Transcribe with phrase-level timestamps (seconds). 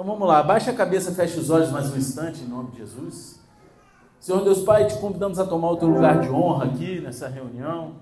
[0.00, 2.78] Então vamos lá, baixa a cabeça, fecha os olhos mais um instante, em nome de
[2.78, 3.38] Jesus.
[4.18, 7.96] Senhor Deus Pai, te convidamos a tomar o teu lugar de honra aqui nessa reunião.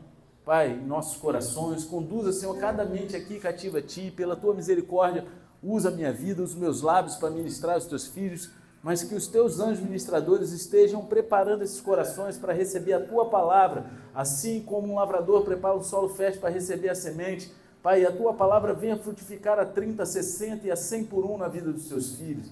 [0.45, 5.25] Pai, em nossos corações, conduza, Senhor, cada mente aqui cativa a Ti, pela Tua misericórdia,
[5.61, 8.49] usa a minha vida, os meus lábios para ministrar os Teus filhos,
[8.81, 13.87] mas que os Teus anjos ministradores estejam preparando esses corações para receber a Tua palavra,
[14.15, 17.53] assim como um lavrador prepara o solo fértil para receber a semente,
[17.83, 21.49] Pai, a tua palavra venha frutificar a 30, 60 e a 100 por um na
[21.49, 22.51] vida dos seus filhos.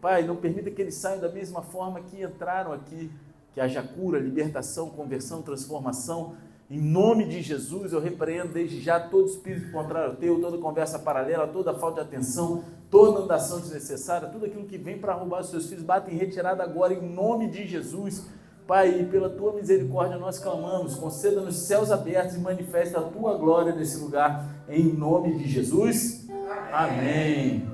[0.00, 3.10] Pai, não permita que eles saiam da mesma forma que entraram aqui,
[3.54, 6.34] que haja cura, libertação, conversão, transformação.
[6.68, 10.98] Em nome de Jesus, eu repreendo desde já todo espírito contrário ao teu, toda conversa
[10.98, 15.48] paralela, toda falta de atenção, toda andação desnecessária, tudo aquilo que vem para roubar os
[15.48, 18.26] seus filhos, bate em retirada agora, em nome de Jesus.
[18.66, 23.98] Pai, pela tua misericórdia nós clamamos, conceda-nos céus abertos e manifesta a tua glória nesse
[23.98, 26.26] lugar, em nome de Jesus.
[26.72, 27.66] Amém.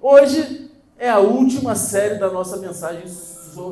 [0.00, 3.04] Hoje é a última série da nossa mensagem,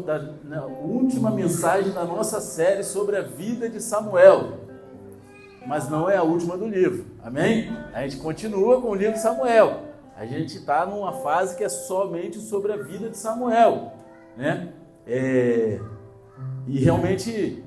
[0.05, 4.61] da, né, última mensagem da nossa série sobre a vida de Samuel.
[5.67, 7.70] Mas não é a última do livro, amém?
[7.92, 9.83] A gente continua com o livro de Samuel.
[10.17, 13.92] A gente está numa fase que é somente sobre a vida de Samuel,
[14.36, 14.73] né?
[15.07, 15.81] É,
[16.67, 17.64] e realmente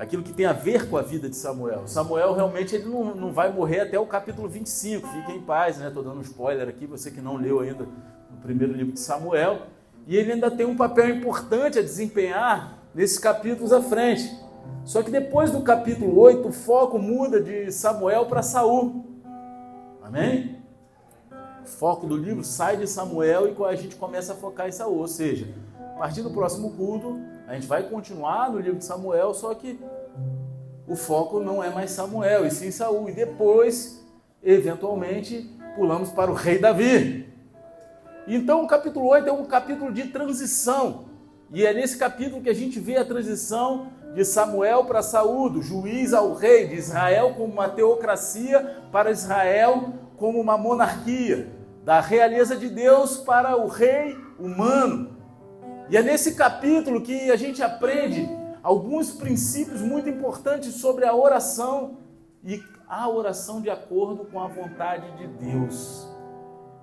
[0.00, 1.86] aquilo que tem a ver com a vida de Samuel.
[1.86, 5.88] Samuel realmente ele não, não vai morrer até o capítulo 25, fique em paz, né?
[5.88, 9.66] Estou dando um spoiler aqui, você que não leu ainda o primeiro livro de Samuel.
[10.06, 14.34] E ele ainda tem um papel importante a desempenhar nesses capítulos à frente.
[14.86, 19.04] Só que depois do capítulo 8, o foco muda de Samuel para Saul.
[20.02, 20.56] Amém?
[21.62, 24.96] O foco do livro sai de Samuel e a gente começa a focar em Saul.
[24.96, 25.46] Ou seja,
[25.78, 29.76] a partir do próximo culto, a gente vai continuar no livro de Samuel, só que
[30.86, 33.08] o foco não é mais Samuel, e sim Saul.
[33.08, 34.06] E depois,
[34.40, 37.28] eventualmente, pulamos para o rei Davi.
[38.28, 41.06] Então, o capítulo 8 é um capítulo de transição.
[41.52, 45.60] E é nesse capítulo que a gente vê a transição de Samuel para Saul, do
[45.60, 51.48] juiz ao rei, de Israel como uma teocracia para Israel como uma monarquia,
[51.84, 55.19] da realeza de Deus para o rei humano.
[55.90, 58.28] E é nesse capítulo que a gente aprende
[58.62, 61.98] alguns princípios muito importantes sobre a oração
[62.44, 66.06] e a oração de acordo com a vontade de Deus.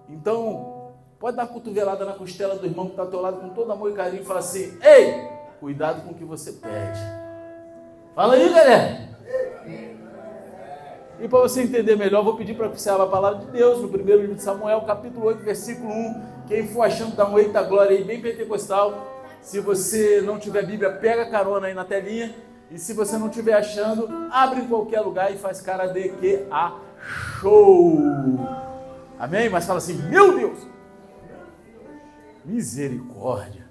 [0.10, 3.72] Então, pode dar cotovelada na costela do irmão que está ao teu lado com todo
[3.72, 5.30] amor e carinho e falar assim: Ei,
[5.62, 7.00] cuidado com o que você pede.
[8.14, 9.08] Fala aí, galera.
[11.20, 13.82] E para você entender melhor, vou pedir para que você abra a palavra de Deus
[13.82, 16.37] no primeiro livro de Samuel, capítulo 8, versículo 1.
[16.48, 19.16] Quem for achando, dá um eita glória aí, bem pentecostal.
[19.42, 22.34] Se você não tiver Bíblia, pega carona aí na telinha.
[22.70, 26.46] E se você não estiver achando, abre em qualquer lugar e faz cara de que
[26.52, 27.98] achou.
[29.20, 29.50] Amém?
[29.50, 30.68] Mas fala assim, meu Deus!
[32.44, 33.68] Misericórdia.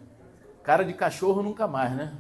[0.62, 2.12] Cara de cachorro nunca mais, né?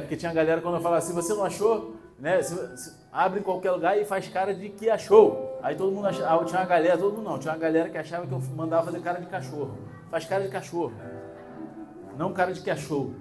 [0.00, 1.94] Porque tinha galera quando eu falava assim, você não achou?
[2.18, 2.42] Né?
[2.42, 5.49] Se, se, abre em qualquer lugar e faz cara de que achou.
[5.62, 8.26] Aí todo mundo achava, tinha uma galera, todo mundo não, tinha uma galera que achava
[8.26, 9.76] que eu mandava fazer cara de cachorro.
[10.10, 10.92] Faz cara de cachorro.
[12.16, 13.14] Não cara de achou.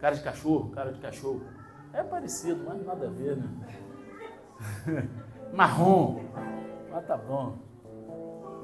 [0.00, 1.42] Cara de cachorro, cara de cachorro.
[1.92, 3.48] É parecido, mas nada a ver, né?
[5.52, 6.20] Marrom.
[6.90, 7.56] Mas tá bom.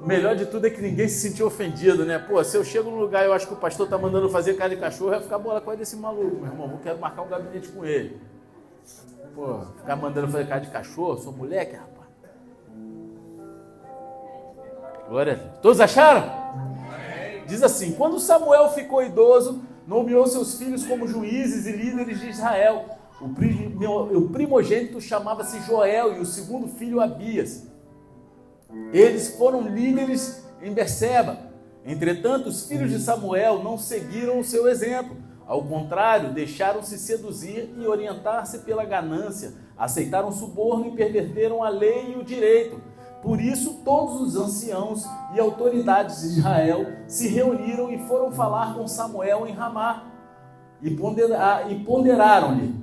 [0.01, 2.17] O melhor de tudo é que ninguém se sentiu ofendido, né?
[2.17, 4.55] Pô, se eu chego num lugar e eu acho que o pastor tá mandando fazer
[4.55, 6.71] cara de cachorro, vai ficar bola com desse maluco, meu irmão.
[6.71, 8.19] Eu quero marcar um gabinete com ele.
[9.35, 11.90] Pô, ficar mandando fazer cara de cachorro, sou moleque, rapaz.
[15.11, 15.51] Glória a Deus.
[15.61, 16.23] Todos acharam?
[17.45, 22.85] Diz assim: quando Samuel ficou idoso, nomeou seus filhos como juízes e líderes de Israel.
[23.19, 27.67] O primogênito chamava-se Joel e o segundo filho Abias.
[28.93, 31.37] Eles foram líderes em Berseba.
[31.85, 37.85] Entretanto, os filhos de Samuel não seguiram o seu exemplo ao contrário, deixaram-se seduzir e
[37.85, 42.79] orientar-se pela ganância, aceitaram suborno e perverteram a lei e o direito.
[43.21, 45.05] Por isso, todos os anciãos
[45.35, 50.05] e autoridades de Israel se reuniram e foram falar com Samuel em Ramá.
[50.81, 50.89] E
[51.85, 52.73] ponderaram-lhe: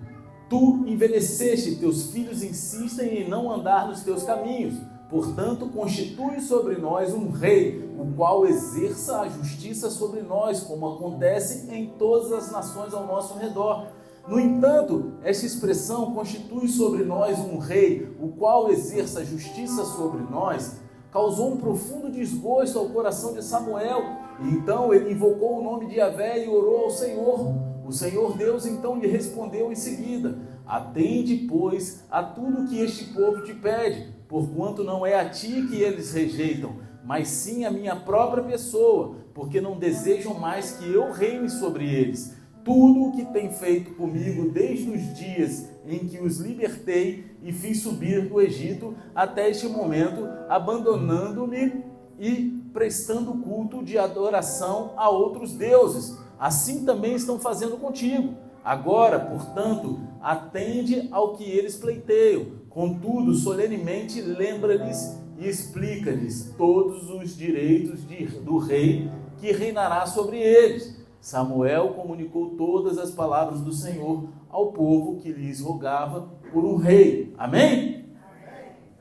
[0.49, 4.81] Tu envelheceste, teus filhos insistem em não andar nos teus caminhos.
[5.11, 11.75] Portanto, constitui sobre nós um rei, o qual exerça a justiça sobre nós, como acontece
[11.75, 13.87] em todas as nações ao nosso redor.
[14.29, 20.77] No entanto, esta expressão constitui sobre nós um rei, o qual exerça justiça sobre nós,
[21.11, 24.03] causou um profundo desgosto ao coração de Samuel.
[24.43, 27.55] E então ele invocou o nome de Yahvé e orou ao Senhor.
[27.87, 33.43] O Senhor Deus então lhe respondeu em seguida: Atende, pois, a tudo que este povo
[33.43, 38.43] te pede porquanto não é a ti que eles rejeitam, mas sim a minha própria
[38.43, 42.37] pessoa, porque não desejam mais que eu reine sobre eles.
[42.69, 47.81] Tudo o que tem feito comigo desde os dias em que os libertei e fiz
[47.81, 51.83] subir do Egito até este momento, abandonando-me
[52.19, 56.19] e prestando culto de adoração a outros deuses.
[56.39, 58.35] Assim também estão fazendo contigo.
[58.63, 62.49] Agora, portanto, atende ao que eles pleiteiam.
[62.69, 70.98] Contudo, solenemente lembra-lhes e explica-lhes todos os direitos de, do rei que reinará sobre eles.
[71.21, 77.35] Samuel comunicou todas as palavras do Senhor ao povo que lhes rogava por um rei.
[77.37, 78.15] Amém?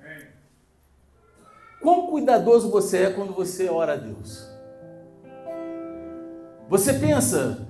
[0.02, 0.28] Amém.
[1.81, 4.48] Quão cuidadoso você é quando você ora a Deus?
[6.69, 7.66] Você pensa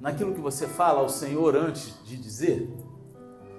[0.00, 2.70] naquilo que você fala ao Senhor antes de dizer?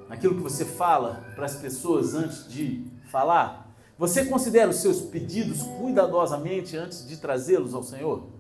[0.08, 3.76] Naquilo que você fala para as pessoas antes de falar?
[3.98, 8.37] Você considera os seus pedidos cuidadosamente antes de trazê-los ao Senhor?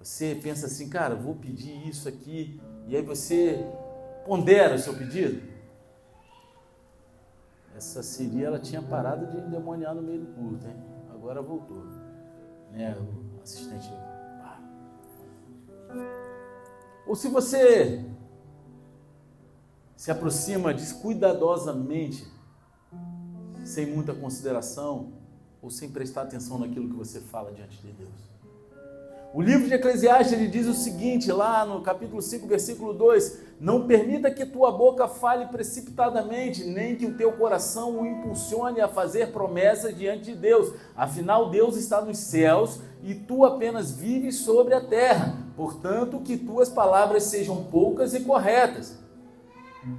[0.00, 3.64] Você pensa assim, cara, vou pedir isso aqui, e aí você
[4.24, 5.42] pondera o seu pedido?
[7.76, 10.76] Essa Siri, ela tinha parado de endemoniar no meio do culto, hein?
[11.12, 11.84] Agora voltou.
[12.72, 12.96] Né?
[12.98, 13.90] O assistente
[17.06, 18.04] ou se você
[19.96, 22.24] se aproxima descuidadosamente,
[23.64, 25.12] sem muita consideração,
[25.60, 28.29] ou sem prestar atenção naquilo que você fala diante de Deus.
[29.32, 33.86] O livro de Eclesiastes ele diz o seguinte, lá no capítulo 5, versículo 2: Não
[33.86, 39.30] permita que tua boca fale precipitadamente, nem que o teu coração o impulsione a fazer
[39.30, 40.74] promessas diante de Deus.
[40.96, 45.36] Afinal, Deus está nos céus e tu apenas vives sobre a terra.
[45.56, 48.98] Portanto, que tuas palavras sejam poucas e corretas.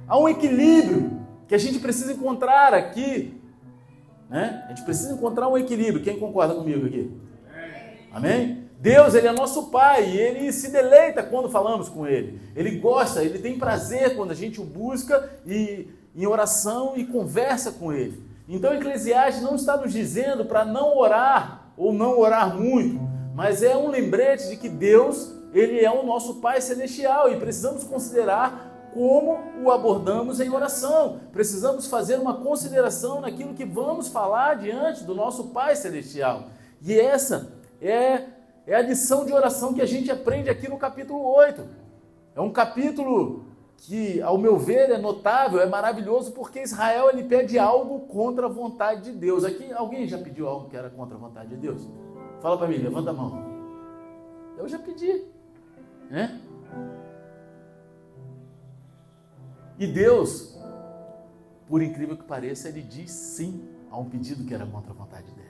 [0.06, 3.40] Há um equilíbrio que a gente precisa encontrar aqui.
[4.28, 4.62] Né?
[4.66, 6.04] A gente precisa encontrar um equilíbrio.
[6.04, 7.10] Quem concorda comigo aqui?
[8.12, 8.61] Amém?
[8.82, 12.40] Deus, ele é nosso Pai e ele se deleita quando falamos com ele.
[12.56, 17.70] Ele gosta, ele tem prazer quando a gente o busca e em oração e conversa
[17.70, 18.20] com ele.
[18.48, 23.00] Então, Eclesiastes não está nos dizendo para não orar ou não orar muito,
[23.36, 27.84] mas é um lembrete de que Deus, ele é o nosso Pai celestial e precisamos
[27.84, 31.20] considerar como o abordamos em oração.
[31.32, 36.48] Precisamos fazer uma consideração naquilo que vamos falar diante do nosso Pai celestial.
[36.84, 38.31] E essa é
[38.66, 41.62] é a lição de oração que a gente aprende aqui no capítulo 8.
[42.34, 43.44] É um capítulo
[43.76, 48.48] que, ao meu ver, é notável, é maravilhoso, porque Israel ele pede algo contra a
[48.48, 49.44] vontade de Deus.
[49.44, 51.88] Aqui, alguém já pediu algo que era contra a vontade de Deus?
[52.40, 53.44] Fala para mim, levanta a mão.
[54.56, 55.24] Eu já pedi.
[56.08, 56.40] Né?
[59.78, 60.56] E Deus,
[61.68, 65.30] por incrível que pareça, ele diz sim a um pedido que era contra a vontade
[65.32, 65.48] dele.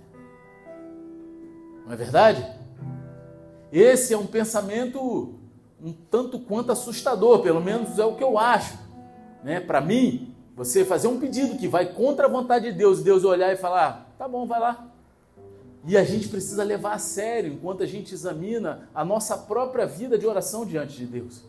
[1.84, 2.42] Não é verdade?
[3.72, 5.38] Esse é um pensamento
[5.82, 8.78] um tanto quanto assustador, pelo menos é o que eu acho.
[9.42, 9.58] Né?
[9.58, 13.52] Para mim, você fazer um pedido que vai contra a vontade de Deus, Deus olhar
[13.52, 14.88] e falar: tá bom, vai lá.
[15.84, 20.16] E a gente precisa levar a sério enquanto a gente examina a nossa própria vida
[20.16, 21.42] de oração diante de Deus.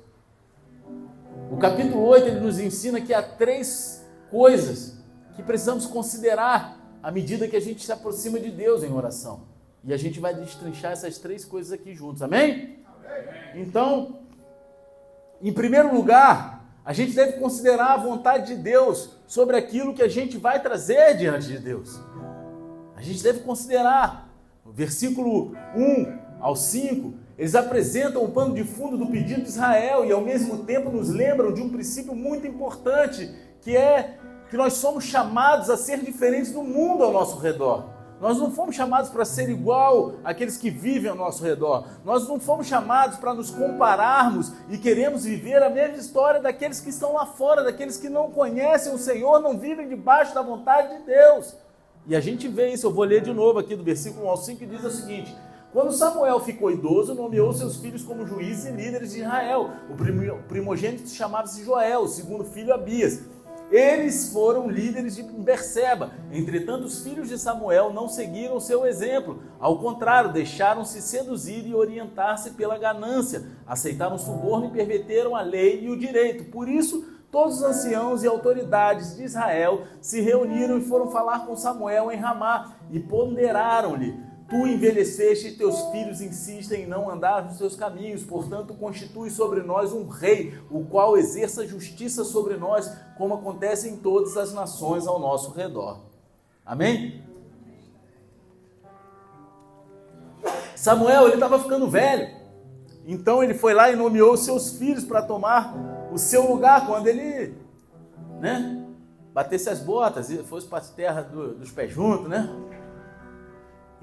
[1.52, 4.98] O capítulo 8 ele nos ensina que há três coisas
[5.36, 9.53] que precisamos considerar à medida que a gente se aproxima de Deus em oração.
[9.84, 12.80] E a gente vai destrinchar essas três coisas aqui juntos, amém?
[12.86, 13.62] amém?
[13.62, 14.20] Então,
[15.42, 20.08] em primeiro lugar, a gente deve considerar a vontade de Deus sobre aquilo que a
[20.08, 22.00] gente vai trazer diante de Deus.
[22.96, 24.30] A gente deve considerar,
[24.66, 30.06] o versículo 1 ao 5, eles apresentam o pano de fundo do pedido de Israel
[30.06, 33.30] e ao mesmo tempo nos lembram de um princípio muito importante,
[33.62, 34.18] que é
[34.50, 37.93] que nós somos chamados a ser diferentes do mundo ao nosso redor.
[38.24, 41.86] Nós não fomos chamados para ser igual àqueles que vivem ao nosso redor.
[42.06, 46.89] Nós não fomos chamados para nos compararmos e queremos viver a mesma história daqueles que
[46.89, 51.03] estão lá fora, daqueles que não conhecem o Senhor, não vivem debaixo da vontade de
[51.03, 51.53] Deus.
[52.08, 54.38] E a gente vê isso, eu vou ler de novo aqui do versículo 1 ao
[54.38, 55.36] 5 que diz o seguinte:
[55.74, 59.72] quando Samuel ficou idoso, nomeou seus filhos como juízes e líderes de Israel.
[59.89, 63.22] O primogênito chamava-se Joel, o segundo filho Abias.
[63.74, 66.12] Eles foram líderes de Berseba.
[66.32, 69.42] Entretanto, os filhos de Samuel não seguiram seu exemplo.
[69.60, 73.44] Ao contrário, deixaram-se seduzir e orientar-se pela ganância.
[73.65, 76.51] Aceitaram suborno e perverteram a lei e o direito.
[76.51, 81.56] Por isso, todos os anciãos e autoridades de Israel se reuniram e foram falar com
[81.56, 84.15] Samuel em Ramá e ponderaram-lhe
[84.53, 89.63] Tu envelheceste e teus filhos insistem em não andar nos seus caminhos, portanto, constitui sobre
[89.63, 95.07] nós um rei, o qual exerça justiça sobre nós, como acontece em todas as nações
[95.07, 96.01] ao nosso redor.
[96.63, 97.24] Amém?
[100.75, 102.29] Samuel, ele estava ficando velho.
[103.07, 105.75] Então ele foi lá e nomeou seus filhos para tomar
[106.12, 107.57] o seu lugar quando ele,
[108.39, 108.86] né,
[109.33, 112.48] batesse as botas e fosse para a terra do, dos pés juntos, né?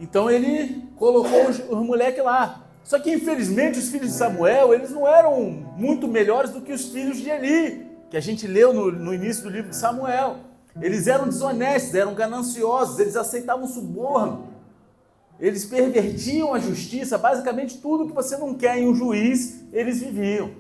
[0.00, 2.64] Então ele colocou os, os moleques lá.
[2.82, 5.42] Só que infelizmente os filhos de Samuel, eles não eram
[5.76, 9.44] muito melhores do que os filhos de Eli, que a gente leu no, no início
[9.44, 10.38] do livro de Samuel.
[10.80, 14.48] Eles eram desonestos, eram gananciosos, eles aceitavam suborno.
[15.38, 20.50] Eles pervertiam a justiça, basicamente tudo que você não quer em um juiz, eles viviam.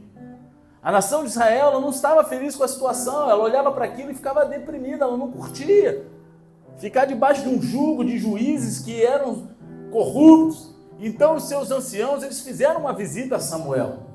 [0.82, 4.14] A nação de Israel não estava feliz com a situação, ela olhava para aquilo e
[4.14, 6.06] ficava deprimida, ela não curtia.
[6.80, 9.48] Ficar debaixo de um jugo de juízes que eram
[9.90, 10.74] corruptos.
[10.98, 14.10] Então os seus anciãos, eles fizeram uma visita a Samuel.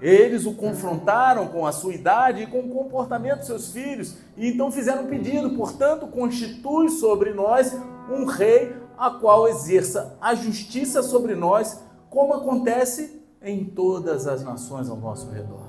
[0.00, 4.48] Eles o confrontaram com a sua idade e com o comportamento de seus filhos, e
[4.48, 7.72] então fizeram um pedido, portanto, constitui sobre nós
[8.10, 14.90] um rei a qual exerça a justiça sobre nós, como acontece em todas as nações
[14.90, 15.68] ao nosso redor.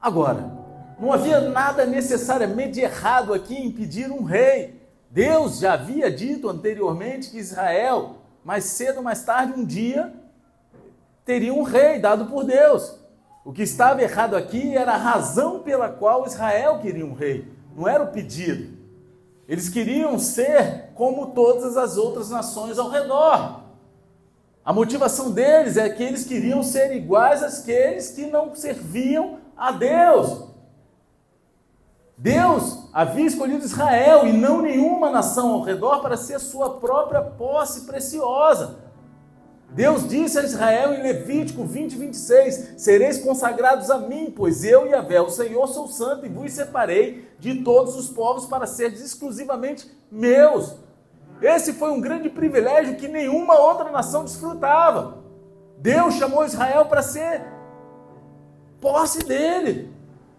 [0.00, 0.61] Agora,
[1.02, 4.80] não havia nada necessariamente errado aqui em pedir um rei.
[5.10, 10.14] Deus já havia dito anteriormente que Israel, mais cedo ou mais tarde, um dia,
[11.24, 13.00] teria um rei dado por Deus.
[13.44, 17.88] O que estava errado aqui era a razão pela qual Israel queria um rei, não
[17.88, 18.78] era o pedido.
[19.48, 23.64] Eles queriam ser como todas as outras nações ao redor.
[24.64, 30.51] A motivação deles é que eles queriam ser iguais àqueles que não serviam a Deus.
[32.22, 37.80] Deus havia escolhido Israel e não nenhuma nação ao redor para ser sua própria posse
[37.80, 38.76] preciosa.
[39.70, 44.94] Deus disse a Israel em Levítico 20, 26: Sereis consagrados a mim, pois eu e
[44.94, 49.90] Avé, o Senhor, sou santo e vos separei de todos os povos para seres exclusivamente
[50.08, 50.76] meus.
[51.40, 55.18] Esse foi um grande privilégio que nenhuma outra nação desfrutava.
[55.76, 57.42] Deus chamou Israel para ser
[58.80, 59.91] posse dele.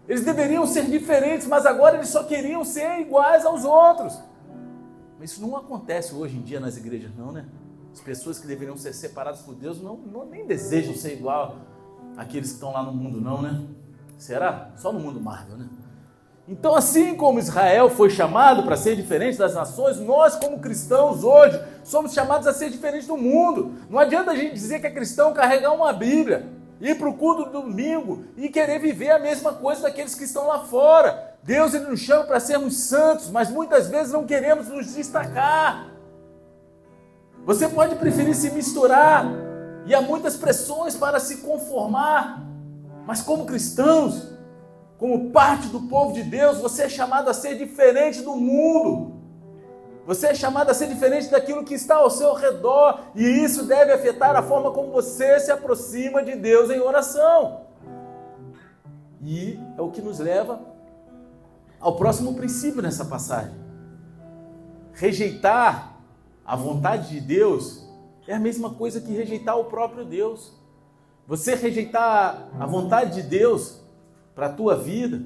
[0.08, 4.18] Eles deveriam ser diferentes, mas agora eles só queriam ser iguais aos outros.
[5.18, 7.46] Mas isso não acontece hoje em dia nas igrejas, não, né?
[7.92, 11.56] As pessoas que deveriam ser separadas por Deus não, não nem desejam ser igual
[12.16, 13.62] àqueles que estão lá no mundo, não, né?
[14.18, 14.72] Será?
[14.76, 15.68] Só no mundo Marvel, né?
[16.46, 21.58] Então, assim como Israel foi chamado para ser diferente das nações, nós, como cristãos, hoje,
[21.82, 23.72] somos chamados a ser diferentes do mundo.
[23.88, 26.46] Não adianta a gente dizer que é cristão carregar uma Bíblia
[26.80, 30.46] ir para o culto do domingo e querer viver a mesma coisa daqueles que estão
[30.46, 31.36] lá fora.
[31.42, 35.88] Deus ele nos chama para sermos santos, mas muitas vezes não queremos nos destacar.
[37.44, 39.26] Você pode preferir se misturar
[39.86, 42.42] e há muitas pressões para se conformar,
[43.06, 44.34] mas como cristãos,
[44.96, 49.13] como parte do povo de Deus, você é chamado a ser diferente do mundo.
[50.06, 53.92] Você é chamado a ser diferente daquilo que está ao seu redor, e isso deve
[53.92, 57.62] afetar a forma como você se aproxima de Deus em oração.
[59.22, 60.60] E é o que nos leva
[61.80, 63.54] ao próximo princípio nessa passagem.
[64.92, 65.98] Rejeitar
[66.44, 67.88] a vontade de Deus
[68.28, 70.52] é a mesma coisa que rejeitar o próprio Deus.
[71.26, 73.80] Você rejeitar a vontade de Deus
[74.34, 75.22] para a tua vida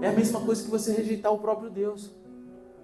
[0.00, 2.10] é a mesma coisa que você rejeitar o próprio Deus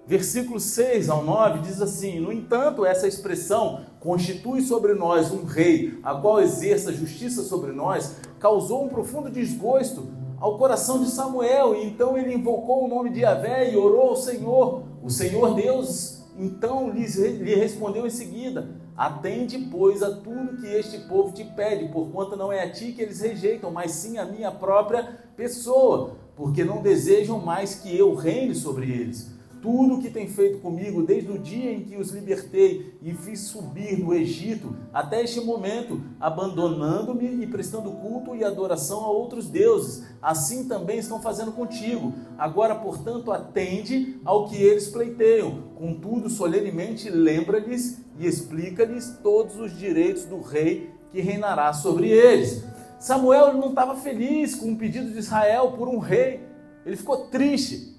[0.06, 5.98] versículos 6 ao 9 diz assim: No entanto, essa expressão constitui sobre nós um rei,
[6.02, 10.06] a qual exerça justiça sobre nós, causou um profundo desgosto
[10.38, 14.16] ao coração de Samuel, e então ele invocou o nome de Yahvé e orou ao
[14.16, 14.84] Senhor.
[15.02, 21.32] O Senhor Deus então lhe respondeu em seguida: Atende, pois, a tudo que este povo
[21.32, 25.18] te pede, porquanto não é a ti que eles rejeitam, mas sim a minha própria
[25.36, 29.35] pessoa, porque não desejam mais que eu reine sobre eles
[29.66, 33.40] tudo o que tem feito comigo desde o dia em que os libertei e fiz
[33.40, 40.04] subir do Egito até este momento, abandonando-me e prestando culto e adoração a outros deuses.
[40.22, 42.12] Assim também estão fazendo contigo.
[42.38, 45.64] Agora, portanto, atende ao que eles pleiteiam.
[45.74, 52.64] Contudo, solenemente lembra-lhes e explica-lhes todos os direitos do rei que reinará sobre eles.
[53.00, 56.46] Samuel não estava feliz com o pedido de Israel por um rei.
[56.84, 57.95] Ele ficou triste.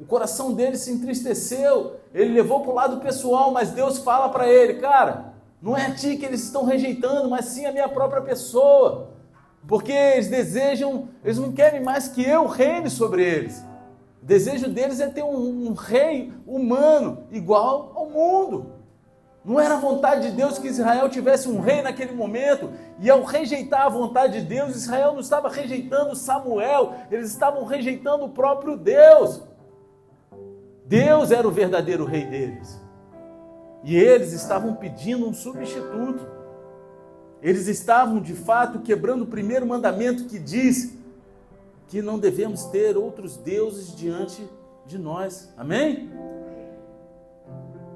[0.00, 4.48] O coração dele se entristeceu, ele levou para o lado pessoal, mas Deus fala para
[4.48, 8.22] ele: Cara, não é a ti que eles estão rejeitando, mas sim a minha própria
[8.22, 9.10] pessoa.
[9.66, 13.64] Porque eles desejam, eles não querem mais que eu reine sobre eles.
[14.20, 18.72] O desejo deles é ter um, um rei humano igual ao mundo.
[19.44, 22.70] Não era a vontade de Deus que Israel tivesse um rei naquele momento,
[23.00, 28.24] e ao rejeitar a vontade de Deus, Israel não estava rejeitando Samuel, eles estavam rejeitando
[28.24, 29.42] o próprio Deus.
[30.84, 32.80] Deus era o verdadeiro rei deles.
[33.84, 36.26] E eles estavam pedindo um substituto.
[37.40, 40.96] Eles estavam, de fato, quebrando o primeiro mandamento que diz
[41.88, 44.48] que não devemos ter outros deuses diante
[44.86, 45.52] de nós.
[45.56, 46.10] Amém?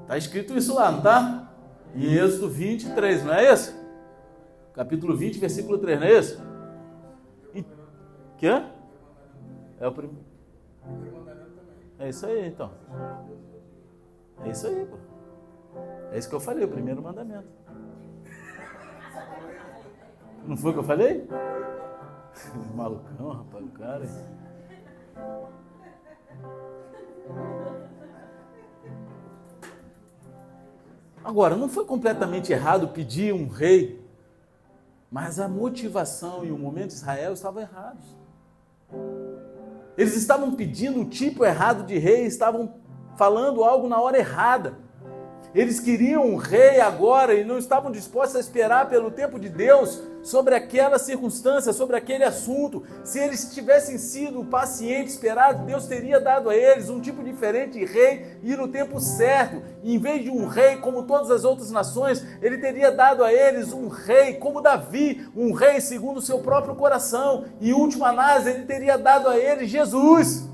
[0.03, 1.51] Está escrito isso lá, não está?
[1.95, 3.73] Em Êxodo 23, não é isso?
[4.73, 6.41] Capítulo 20, versículo 3, não é isso?
[7.55, 7.65] E...
[8.37, 8.61] Quê?
[9.79, 10.27] É o primeiro.
[11.99, 12.71] É isso aí, então.
[14.45, 14.97] É isso aí, pô.
[16.11, 17.47] É isso que eu falei, o primeiro mandamento.
[20.45, 21.27] Não foi o que eu falei?
[22.75, 24.05] Malucão, rapaz, o cara.
[31.23, 34.01] Agora, não foi completamente errado pedir um rei,
[35.11, 38.15] mas a motivação e o momento de Israel estavam errados.
[39.97, 42.75] Eles estavam pedindo o tipo errado de rei, estavam
[43.17, 44.77] falando algo na hora errada.
[45.55, 50.01] Eles queriam um rei agora e não estavam dispostos a esperar pelo tempo de Deus
[50.21, 52.83] sobre aquela circunstância, sobre aquele assunto.
[53.03, 57.85] Se eles tivessem sido pacientes, esperados, Deus teria dado a eles um tipo diferente de
[57.85, 59.63] rei e no tempo certo.
[59.81, 63.31] E em vez de um rei como todas as outras nações, ele teria dado a
[63.31, 67.45] eles um rei como Davi, um rei segundo o seu próprio coração.
[67.61, 70.45] E última análise, ele teria dado a eles Jesus.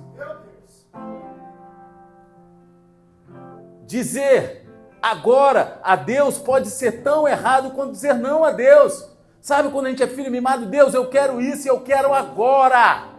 [3.87, 4.62] Dizer
[5.03, 9.05] agora a Deus pode ser tão errado quanto dizer não a Deus.
[9.41, 10.65] Sabe quando a gente é filho mimado?
[10.65, 13.09] Deus, eu quero isso e eu quero agora.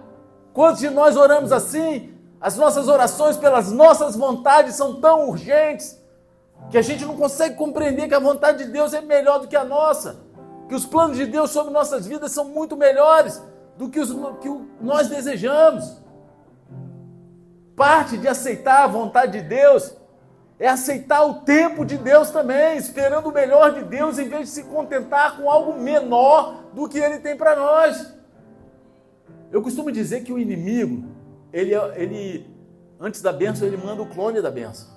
[0.55, 2.15] Quantos de nós oramos assim?
[2.41, 6.03] As nossas orações pelas nossas vontades são tão urgentes
[6.71, 9.57] que a gente não consegue compreender que a vontade de Deus é melhor do que
[9.57, 10.17] a nossa,
[10.67, 13.43] que os planos de Deus sobre nossas vidas são muito melhores
[13.77, 14.11] do que os
[14.41, 14.49] que
[14.81, 16.03] nós desejamos.
[17.77, 19.95] Parte de aceitar a vontade de Deus
[20.59, 24.55] é aceitar o tempo de Deus também, esperando o melhor de Deus em vez de
[24.55, 28.15] se contentar com algo menor do que Ele tem para nós.
[29.51, 31.05] Eu costumo dizer que o inimigo,
[31.53, 32.55] ele, ele
[32.99, 34.89] antes da bênção, ele manda o clone da bênção.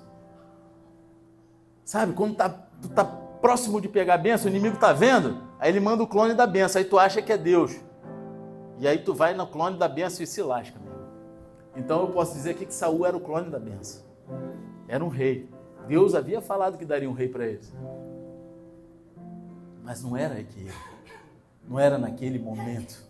[1.84, 2.48] Sabe, quando tá,
[2.82, 6.06] tu tá próximo de pegar a bênção, o inimigo tá vendo, aí ele manda o
[6.06, 7.76] clone da bênção, aí tu acha que é Deus.
[8.78, 10.78] E aí tu vai no clone da bênção e se lasca.
[11.76, 14.02] Então eu posso dizer aqui que Saul era o clone da bênção.
[14.88, 15.48] Era um rei.
[15.88, 17.72] Deus havia falado que daria um rei para eles.
[19.82, 20.70] Mas não era aquele.
[21.66, 23.02] Não era naquele momento.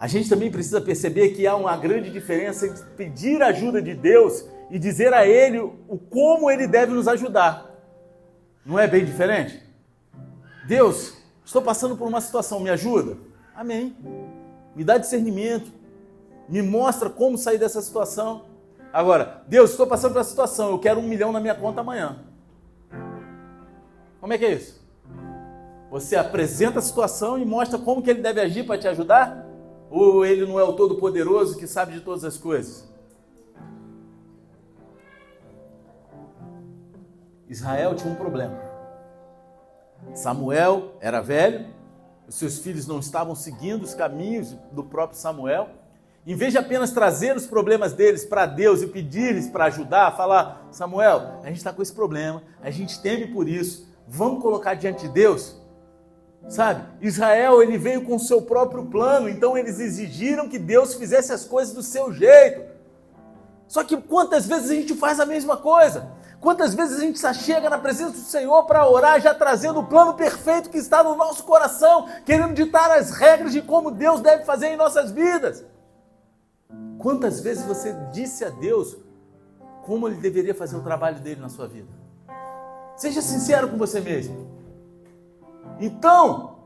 [0.00, 3.94] A gente também precisa perceber que há uma grande diferença entre pedir a ajuda de
[3.94, 7.68] Deus e dizer a Ele o como Ele deve nos ajudar.
[8.64, 9.62] Não é bem diferente?
[10.66, 13.16] Deus, estou passando por uma situação, me ajuda?
[13.54, 13.94] Amém.
[14.74, 15.70] Me dá discernimento.
[16.48, 18.47] Me mostra como sair dessa situação.
[18.92, 22.18] Agora, Deus, estou passando por essa situação, eu quero um milhão na minha conta amanhã.
[24.20, 24.78] Como é que é isso?
[25.90, 29.46] Você apresenta a situação e mostra como que ele deve agir para te ajudar?
[29.90, 32.86] Ou ele não é o todo-poderoso que sabe de todas as coisas?
[37.48, 38.58] Israel tinha um problema.
[40.14, 41.66] Samuel era velho,
[42.26, 45.70] os seus filhos não estavam seguindo os caminhos do próprio Samuel.
[46.28, 50.68] Em vez de apenas trazer os problemas deles para Deus e pedir-lhes para ajudar, falar:
[50.70, 55.06] Samuel, a gente está com esse problema, a gente teme por isso, vamos colocar diante
[55.06, 55.56] de Deus?
[56.46, 56.84] Sabe?
[57.00, 61.46] Israel, ele veio com o seu próprio plano, então eles exigiram que Deus fizesse as
[61.46, 62.60] coisas do seu jeito.
[63.66, 66.12] Só que quantas vezes a gente faz a mesma coisa?
[66.42, 70.12] Quantas vezes a gente chega na presença do Senhor para orar, já trazendo o plano
[70.12, 74.66] perfeito que está no nosso coração, querendo ditar as regras de como Deus deve fazer
[74.66, 75.64] em nossas vidas?
[76.98, 78.96] Quantas vezes você disse a Deus
[79.84, 81.88] como ele deveria fazer o trabalho dele na sua vida?
[82.96, 84.48] Seja sincero com você mesmo.
[85.78, 86.58] Então,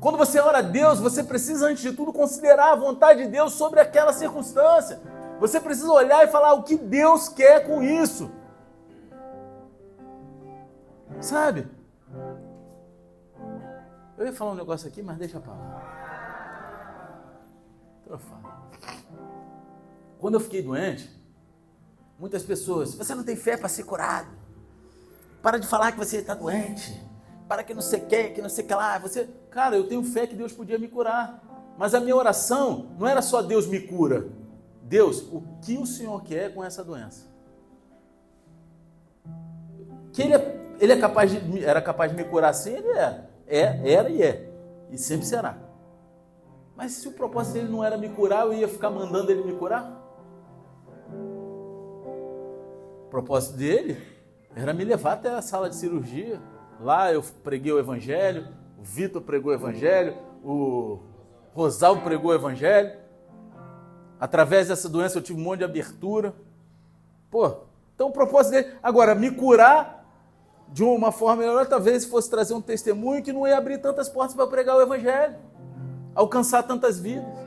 [0.00, 3.52] quando você ora a Deus, você precisa, antes de tudo, considerar a vontade de Deus
[3.52, 5.00] sobre aquela circunstância.
[5.38, 8.30] Você precisa olhar e falar o que Deus quer com isso.
[11.20, 11.68] Sabe?
[14.16, 15.82] Eu ia falar um negócio aqui, mas deixa para lá.
[18.02, 18.54] Então eu falo.
[20.18, 21.10] Quando eu fiquei doente,
[22.18, 24.28] muitas pessoas, você não tem fé para ser curado.
[25.42, 27.00] Para de falar que você está doente.
[27.46, 28.98] Para que não sei quer, que não sei que lá.
[28.98, 31.42] Você, cara, eu tenho fé que Deus podia me curar.
[31.76, 34.28] Mas a minha oração não era só Deus me cura.
[34.82, 37.26] Deus, o que o Senhor quer com essa doença?
[40.12, 43.28] Que ele, é, ele é capaz de, era capaz de me curar assim, ele era.
[43.46, 44.50] É, era e é.
[44.90, 45.58] E sempre será.
[46.76, 49.52] Mas se o propósito dele não era me curar, eu ia ficar mandando ele me
[49.54, 50.03] curar?
[53.14, 53.96] Propósito dele
[54.56, 56.40] Era me levar até a sala de cirurgia.
[56.80, 60.98] Lá eu preguei o evangelho, o Vitor pregou o evangelho, o
[61.52, 62.92] Rosalvo pregou o evangelho.
[64.18, 66.34] Através dessa doença eu tive um monte de abertura.
[67.30, 67.58] Pô,
[67.94, 68.74] então o propósito dele.
[68.82, 70.04] Agora, me curar
[70.68, 74.34] de uma forma melhor, talvez fosse trazer um testemunho que não ia abrir tantas portas
[74.34, 75.36] para pregar o evangelho,
[76.14, 77.43] alcançar tantas vidas.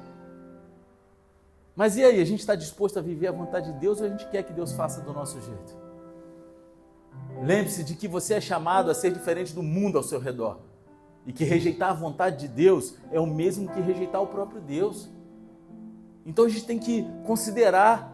[1.77, 4.09] Mas e aí, a gente está disposto a viver a vontade de Deus ou a
[4.09, 5.77] gente quer que Deus faça do nosso jeito?
[7.43, 10.57] Lembre-se de que você é chamado a ser diferente do mundo ao seu redor.
[11.23, 15.07] E que rejeitar a vontade de Deus é o mesmo que rejeitar o próprio Deus.
[16.25, 18.11] Então a gente tem que considerar.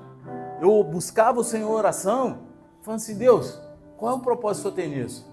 [0.62, 2.40] Eu buscava o Senhor em oração,
[2.82, 3.62] falando assim: Deus,
[3.96, 5.32] qual é o propósito que Senhor tem nisso?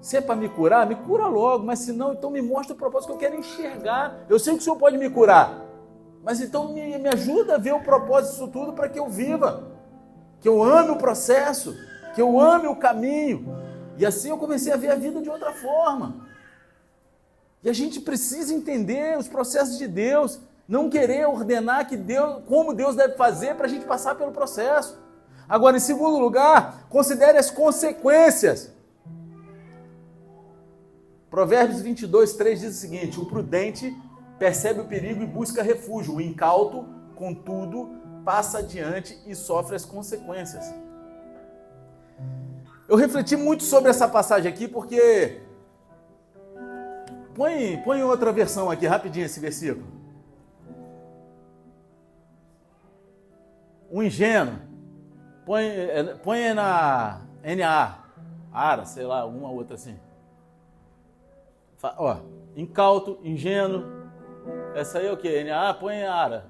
[0.00, 2.78] Se é para me curar, me cura logo, mas se não, então me mostra o
[2.78, 4.24] propósito que eu quero enxergar.
[4.30, 5.67] Eu sei que o Senhor pode me curar,
[6.22, 9.70] mas então me, me ajuda a ver o propósito disso tudo para que eu viva,
[10.40, 11.76] que eu ame o processo,
[12.14, 13.56] que eu ame o caminho.
[13.96, 16.28] E assim eu comecei a ver a vida de outra forma.
[17.62, 22.74] E a gente precisa entender os processos de Deus, não querer ordenar que Deus, como
[22.74, 24.98] Deus deve fazer para a gente passar pelo processo.
[25.48, 28.70] Agora, em segundo lugar, considere as consequências.
[31.30, 33.96] Provérbios 22, 3 diz o seguinte: O prudente
[34.38, 36.14] percebe o perigo e busca refúgio.
[36.14, 37.90] O incauto, contudo,
[38.24, 40.64] passa adiante e sofre as consequências.
[42.88, 45.42] Eu refleti muito sobre essa passagem aqui porque.
[47.34, 49.86] Põe, põe outra versão aqui, rapidinho, esse versículo.
[53.90, 54.58] O ingênuo.
[55.44, 58.04] Põe, é, põe na NA.
[58.52, 59.98] Ara, sei lá, uma outra assim.
[61.82, 62.16] Ó,
[62.56, 63.84] incauto, ingênuo,
[64.74, 65.50] essa aí é o que?
[65.50, 66.46] Ah, põe ara.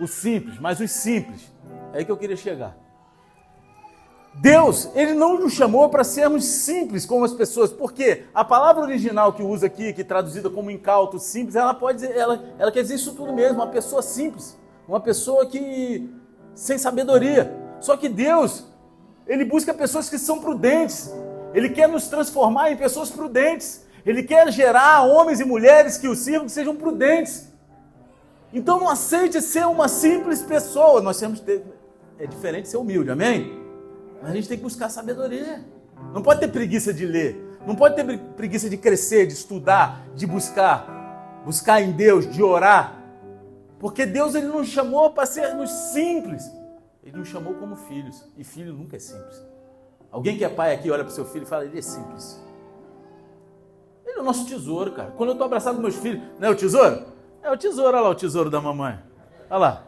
[0.00, 1.52] O simples, mas os simples.
[1.92, 2.76] É aí que eu queria chegar.
[4.34, 9.32] Deus, Ele não nos chamou para sermos simples como as pessoas, porque a palavra original
[9.32, 12.94] que usa aqui, que é traduzida como incauto, simples, ela pode ela, ela quer dizer
[12.94, 14.56] isso tudo mesmo, uma pessoa simples,
[14.86, 16.08] uma pessoa que
[16.54, 17.52] sem sabedoria.
[17.80, 18.64] Só que Deus,
[19.26, 21.12] Ele busca pessoas que são prudentes,
[21.52, 23.88] Ele quer nos transformar em pessoas prudentes.
[24.04, 27.48] Ele quer gerar homens e mulheres que o sirvam que sejam prudentes.
[28.52, 31.00] Então não aceite ser uma simples pessoa.
[31.00, 31.64] Nós temos que ter.
[32.18, 33.58] É diferente ser humilde, amém?
[34.20, 35.64] Mas a gente tem que buscar sabedoria.
[36.12, 37.58] Não pode ter preguiça de ler.
[37.66, 41.42] Não pode ter preguiça de crescer, de estudar, de buscar.
[41.44, 43.00] Buscar em Deus, de orar.
[43.78, 46.50] Porque Deus ele nos chamou para sermos simples.
[47.02, 48.26] Ele nos chamou como filhos.
[48.36, 49.42] E filho nunca é simples.
[50.10, 52.38] Alguém que é pai aqui olha para o seu filho e fala: ele é simples.
[54.10, 55.12] Ele é o nosso tesouro, cara.
[55.16, 57.04] Quando eu estou abraçado com meus filhos, não é o tesouro?
[57.42, 58.98] É o tesouro, olha lá o tesouro da mamãe.
[59.48, 59.84] Olha lá.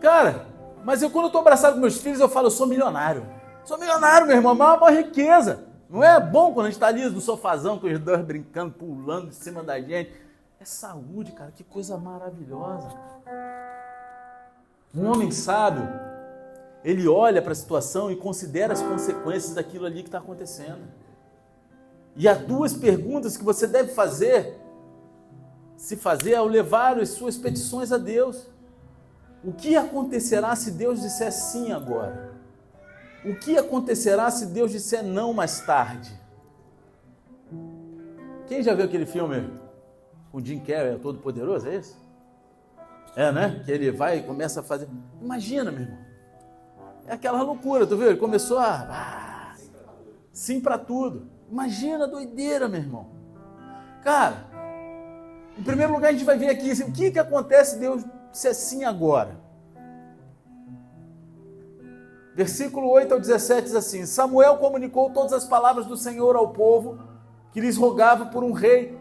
[0.00, 0.46] Cara,
[0.84, 3.26] mas eu quando eu estou abraçado com meus filhos, eu falo, eu sou milionário.
[3.64, 5.64] Sou milionário, meu irmão, é uma riqueza.
[5.88, 9.28] Não é bom quando a gente está ali no sofazão com os dois brincando, pulando
[9.28, 10.12] em cima da gente.
[10.60, 12.88] É saúde, cara, que coisa maravilhosa.
[14.94, 15.88] Um homem sábio,
[16.84, 20.82] ele olha para a situação e considera as consequências daquilo ali que está acontecendo.
[22.16, 24.58] E há duas perguntas que você deve fazer,
[25.76, 28.48] se fazer ao levar as suas petições a Deus.
[29.44, 32.34] O que acontecerá se Deus disser sim agora?
[33.24, 36.18] O que acontecerá se Deus disser não mais tarde?
[38.46, 39.50] Quem já viu aquele filme
[40.32, 41.96] com Jim Carrey, é Todo Poderoso, é isso?
[43.14, 43.62] É, né?
[43.64, 44.88] Que ele vai e começa a fazer.
[45.20, 45.98] Imagina, meu irmão.
[47.06, 48.08] É aquela loucura, tu viu?
[48.08, 48.86] Ele começou a.
[48.90, 49.56] Ah,
[50.32, 51.35] sim para tudo.
[51.50, 53.06] Imagina a doideira, meu irmão.
[54.02, 54.46] Cara,
[55.58, 58.48] em primeiro lugar a gente vai ver aqui assim, o que, que acontece Deus se
[58.48, 59.36] assim agora.
[62.34, 66.98] Versículo 8 ao 17 diz assim: Samuel comunicou todas as palavras do Senhor ao povo
[67.52, 68.98] que lhes rogava por um rei.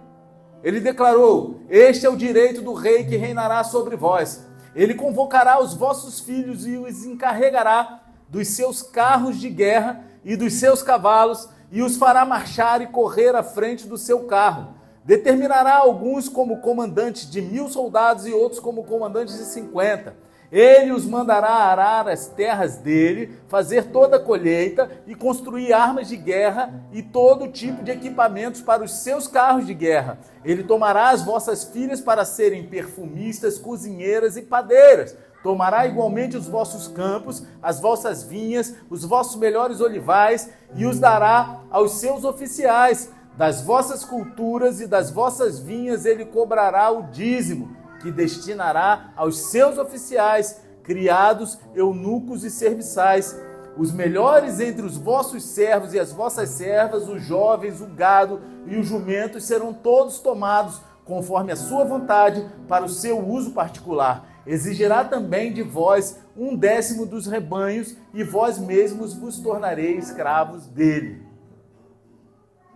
[0.64, 4.46] Ele declarou: Este é o direito do rei que reinará sobre vós.
[4.74, 10.54] Ele convocará os vossos filhos e os encarregará dos seus carros de guerra e dos
[10.54, 14.76] seus cavalos e os fará marchar e correr à frente do seu carro.
[15.04, 20.16] Determinará alguns como comandantes de mil soldados e outros como comandantes de cinquenta.
[20.50, 26.16] Ele os mandará arar as terras dele, fazer toda a colheita e construir armas de
[26.16, 30.18] guerra e todo tipo de equipamentos para os seus carros de guerra.
[30.46, 35.14] Ele tomará as vossas filhas para serem perfumistas, cozinheiras e padeiras
[35.46, 41.60] Tomará igualmente os vossos campos, as vossas vinhas, os vossos melhores olivais, e os dará
[41.70, 43.12] aos seus oficiais.
[43.38, 49.78] Das vossas culturas e das vossas vinhas ele cobrará o dízimo, que destinará aos seus
[49.78, 53.40] oficiais, criados, eunucos e serviçais,
[53.78, 58.78] os melhores entre os vossos servos e as vossas servas, os jovens, o gado e
[58.78, 64.34] os jumentos serão todos tomados conforme a sua vontade para o seu uso particular.
[64.46, 71.24] Exigirá também de vós um décimo dos rebanhos e vós mesmos vos tornareis escravos dele.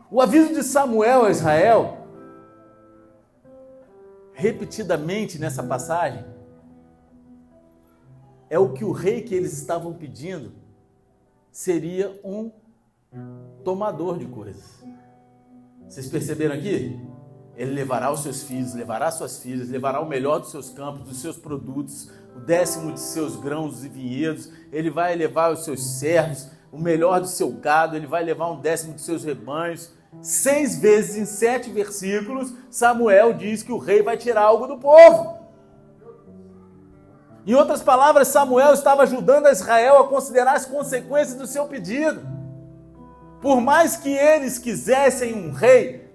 [0.09, 2.07] O aviso de Samuel a Israel,
[4.33, 6.25] repetidamente nessa passagem,
[8.49, 10.51] é o que o rei que eles estavam pedindo
[11.51, 12.51] seria um
[13.63, 14.83] tomador de coisas.
[15.87, 16.99] Vocês perceberam aqui?
[17.59, 21.21] Ele levará os seus filhos, levará suas filhas, levará o melhor dos seus campos, dos
[21.21, 26.47] seus produtos, o décimo de seus grãos e vinhedos, ele vai levar os seus servos,
[26.71, 29.91] o melhor do seu gado, ele vai levar um décimo de seus rebanhos.
[30.21, 35.39] Seis vezes em sete versículos, Samuel diz que o rei vai tirar algo do povo.
[37.45, 42.21] Em outras palavras, Samuel estava ajudando a Israel a considerar as consequências do seu pedido.
[43.41, 46.08] Por mais que eles quisessem um rei,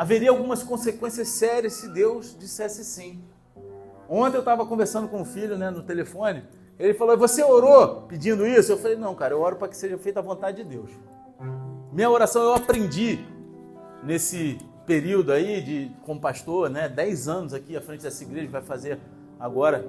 [0.00, 3.22] haveria algumas consequências sérias se Deus dissesse sim.
[4.08, 6.42] Ontem eu estava conversando com o filho né, no telefone,
[6.78, 8.72] ele falou: Você orou pedindo isso?
[8.72, 10.90] Eu falei: Não, cara, eu oro para que seja feita a vontade de Deus.
[11.92, 13.22] Minha oração eu aprendi
[14.02, 18.62] nesse período aí de como pastor, né, 10 anos aqui à frente dessa igreja, vai
[18.62, 18.98] fazer
[19.38, 19.84] agora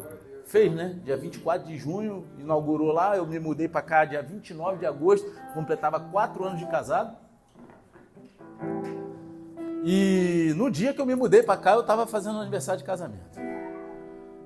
[0.45, 0.99] fez, né?
[1.05, 5.31] Dia 24 de junho, inaugurou lá, eu me mudei para cá dia 29 de agosto,
[5.53, 7.15] completava quatro anos de casado.
[9.83, 13.39] E no dia que eu me mudei para cá, eu estava fazendo aniversário de casamento.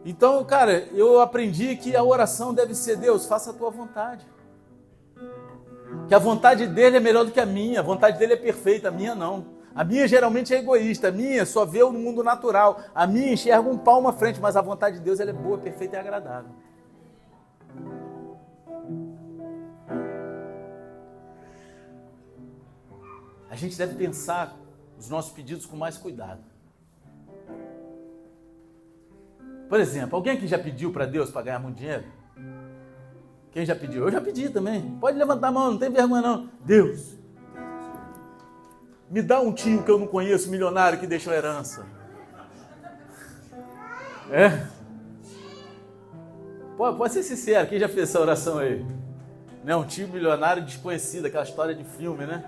[0.05, 4.25] Então, cara, eu aprendi que a oração deve ser: Deus, faça a tua vontade.
[6.07, 8.89] Que a vontade dele é melhor do que a minha, a vontade dele é perfeita,
[8.89, 9.55] a minha não.
[9.73, 13.69] A minha geralmente é egoísta, a minha só vê o mundo natural, a minha enxerga
[13.69, 16.51] um palmo à frente, mas a vontade de Deus ela é boa, perfeita e agradável.
[23.49, 24.55] A gente deve pensar
[25.05, 26.41] os nossos pedidos com mais cuidado.
[29.69, 32.03] Por exemplo, alguém aqui já pediu para Deus para ganhar muito dinheiro?
[33.51, 34.03] Quem já pediu?
[34.03, 34.97] Eu já pedi também.
[34.99, 36.49] Pode levantar a mão, não tem vergonha não.
[36.63, 37.15] Deus,
[39.09, 41.85] me dá um tio que eu não conheço, milionário, que deixou herança.
[44.31, 44.67] É?
[46.75, 48.83] Pode, pode ser sincero, quem já fez essa oração aí?
[49.63, 49.75] Né?
[49.75, 52.43] Um tio milionário desconhecido, aquela história de filme, né?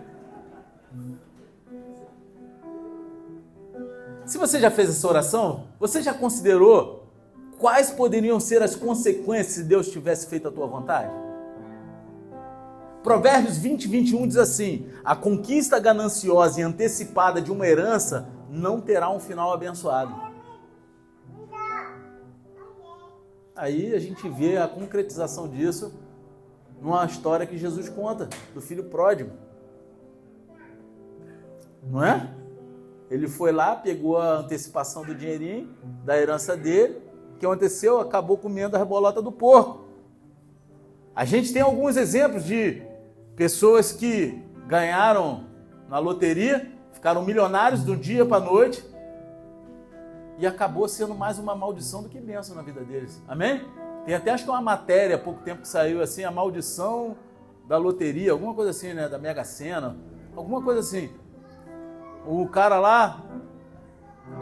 [4.28, 7.08] Se você já fez essa oração, você já considerou
[7.58, 11.10] quais poderiam ser as consequências se Deus tivesse feito a tua vontade?
[13.02, 19.10] Provérbios 20, 21 diz assim: A conquista gananciosa e antecipada de uma herança não terá
[19.10, 20.13] um final abençoado.
[23.56, 25.94] Aí a gente vê a concretização disso
[26.82, 29.32] numa história que Jesus conta do filho pródigo.
[31.82, 32.37] Não é?
[33.10, 35.70] Ele foi lá, pegou a antecipação do dinheirinho
[36.04, 37.02] da herança dele.
[37.36, 38.00] O que aconteceu?
[38.00, 39.86] Acabou comendo a rebolota do porco.
[41.15, 42.88] A gente tem alguns exemplos de
[43.38, 45.43] Pessoas que ganharam
[45.88, 48.84] na loteria, ficaram milionários do dia para a noite
[50.39, 53.22] e acabou sendo mais uma maldição do que bênção na vida deles.
[53.28, 53.63] Amém?
[54.08, 57.15] Tem até acho que uma matéria há pouco tempo que saiu assim, a maldição
[57.67, 59.08] da loteria, alguma coisa assim, né?
[59.08, 59.96] Da Mega Sena,
[60.36, 61.12] alguma coisa assim.
[62.30, 63.22] O cara lá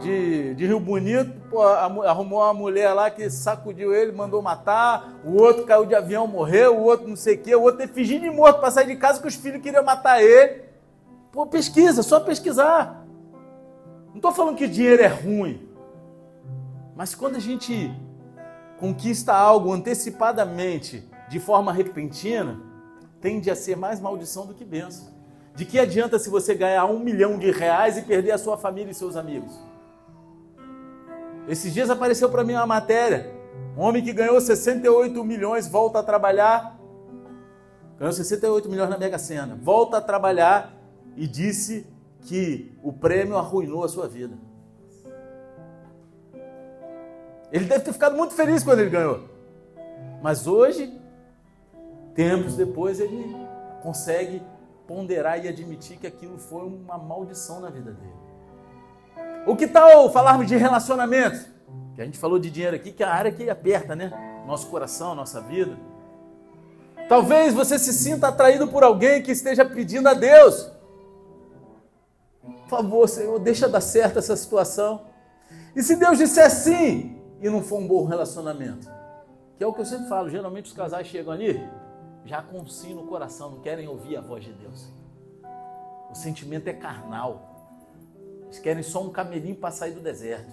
[0.00, 5.40] de, de Rio Bonito, pô, arrumou uma mulher lá que sacudiu ele, mandou matar, o
[5.40, 8.28] outro caiu de avião, morreu, o outro não sei o quê, o outro teve de
[8.28, 10.64] morto para sair de casa que os filhos queriam matar ele.
[11.30, 13.06] Pô, pesquisa, só pesquisar.
[14.08, 15.68] Não estou falando que dinheiro é ruim,
[16.96, 17.94] mas quando a gente
[18.80, 22.60] conquista algo antecipadamente, de forma repentina,
[23.20, 25.15] tende a ser mais maldição do que bênção.
[25.56, 28.90] De que adianta se você ganhar um milhão de reais e perder a sua família
[28.90, 29.58] e seus amigos?
[31.48, 33.34] Esses dias apareceu para mim uma matéria.
[33.74, 36.78] Um homem que ganhou 68 milhões volta a trabalhar.
[37.98, 39.58] Ganhou 68 milhões na Mega Sena.
[39.62, 40.74] Volta a trabalhar
[41.16, 41.86] e disse
[42.20, 44.36] que o prêmio arruinou a sua vida.
[47.50, 49.24] Ele deve ter ficado muito feliz quando ele ganhou.
[50.22, 51.00] Mas hoje,
[52.14, 53.34] tempos depois, ele
[53.82, 54.42] consegue
[54.86, 58.26] ponderar e admitir que aquilo foi uma maldição na vida dele.
[59.46, 61.46] O que tal falarmos de relacionamento?
[61.94, 64.12] Que a gente falou de dinheiro aqui, que é a área que aperta, né?
[64.46, 65.76] Nosso coração, nossa vida.
[67.08, 70.70] Talvez você se sinta atraído por alguém que esteja pedindo a Deus.
[72.42, 75.02] Por favor, Senhor, deixa dar certo essa situação.
[75.74, 78.90] E se Deus disser sim e não for um bom relacionamento?
[79.56, 81.62] Que é o que eu sempre falo, geralmente os casais chegam ali
[82.26, 84.90] já com um sim no coração, não querem ouvir a voz de Deus.
[86.10, 87.54] O sentimento é carnal.
[88.44, 90.52] Eles querem só um camelinho para sair do deserto.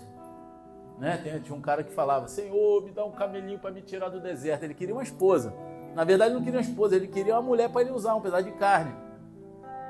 [1.00, 1.18] Né?
[1.44, 4.64] Tinha um cara que falava: Senhor, me dá um camelinho para me tirar do deserto.
[4.64, 5.54] Ele queria uma esposa.
[5.96, 8.44] Na verdade, não queria uma esposa, ele queria uma mulher para ele usar, um pedaço
[8.46, 8.94] de carne.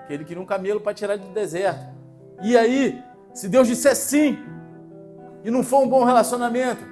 [0.09, 1.93] Ele queria um camelo para tirar do deserto.
[2.41, 3.01] E aí,
[3.33, 4.37] se Deus disser sim,
[5.43, 6.83] e não for um bom relacionamento,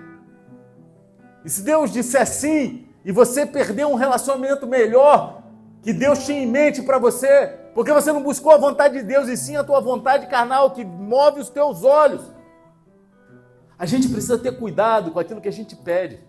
[1.43, 5.43] e se Deus disser sim, e você perder um relacionamento melhor
[5.81, 9.27] que Deus tinha em mente para você, porque você não buscou a vontade de Deus
[9.27, 12.21] e sim a tua vontade carnal que move os teus olhos.
[13.77, 16.19] A gente precisa ter cuidado com aquilo que a gente pede.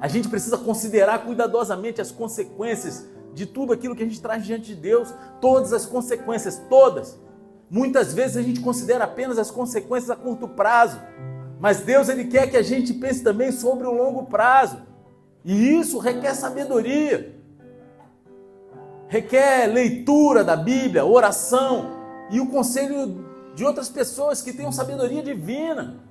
[0.00, 4.74] A gente precisa considerar cuidadosamente as consequências de tudo aquilo que a gente traz diante
[4.74, 7.18] de Deus, todas as consequências, todas.
[7.70, 11.00] Muitas vezes a gente considera apenas as consequências a curto prazo,
[11.60, 14.87] mas Deus ele quer que a gente pense também sobre o longo prazo.
[15.44, 17.34] E isso requer sabedoria,
[19.08, 21.90] requer leitura da Bíblia, oração
[22.30, 23.24] e o conselho
[23.54, 26.08] de outras pessoas que tenham sabedoria divina.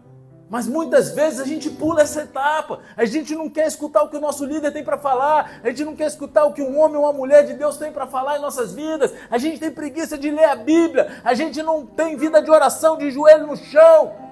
[0.49, 2.79] Mas muitas vezes a gente pula essa etapa.
[2.95, 5.59] A gente não quer escutar o que o nosso líder tem para falar.
[5.61, 7.91] A gente não quer escutar o que um homem ou uma mulher de Deus tem
[7.91, 9.13] para falar em nossas vidas.
[9.29, 11.21] A gente tem preguiça de ler a Bíblia.
[11.23, 14.26] A gente não tem vida de oração de joelho no chão.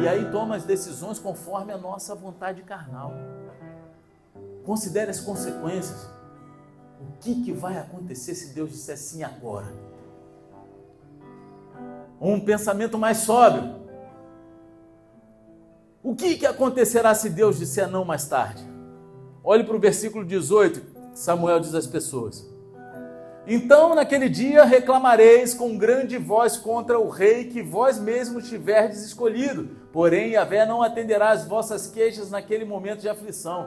[0.00, 3.12] E aí toma as decisões conforme a nossa vontade carnal.
[4.64, 6.08] Considere as consequências.
[7.00, 9.66] O que, que vai acontecer se Deus disser sim agora?
[12.20, 13.76] Um pensamento mais sóbrio.
[16.02, 18.62] O que, que acontecerá se Deus disser não mais tarde?
[19.42, 22.46] Olhe para o versículo 18, Samuel diz às pessoas:
[23.50, 29.70] Então naquele dia reclamareis com grande voz contra o rei que vós mesmos tiverdes escolhido,
[29.90, 33.66] porém Yahvé não atenderá às vossas queixas naquele momento de aflição.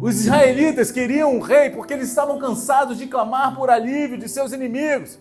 [0.00, 4.50] Os israelitas queriam um rei porque eles estavam cansados de clamar por alívio de seus
[4.52, 5.18] inimigos.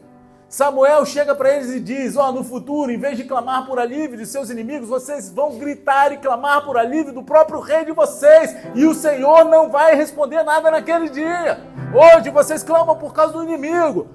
[0.50, 3.78] Samuel chega para eles e diz: Ó, oh, no futuro, em vez de clamar por
[3.78, 7.92] alívio de seus inimigos, vocês vão gritar e clamar por alívio do próprio rei de
[7.92, 11.64] vocês, e o Senhor não vai responder nada naquele dia.
[11.94, 14.08] Hoje vocês clamam por causa do inimigo,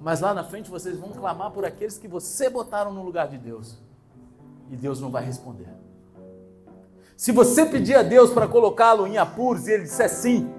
[0.00, 3.38] mas lá na frente vocês vão clamar por aqueles que você botaram no lugar de
[3.38, 3.78] Deus,
[4.68, 5.68] e Deus não vai responder.
[7.16, 10.52] Se você pedir a Deus para colocá-lo em apuros e ele disser sim,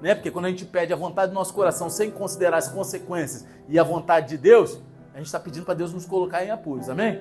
[0.00, 0.14] né?
[0.14, 3.78] Porque quando a gente pede a vontade do nosso coração sem considerar as consequências e
[3.78, 4.80] a vontade de Deus,
[5.12, 7.20] a gente está pedindo para Deus nos colocar em apuros, amém?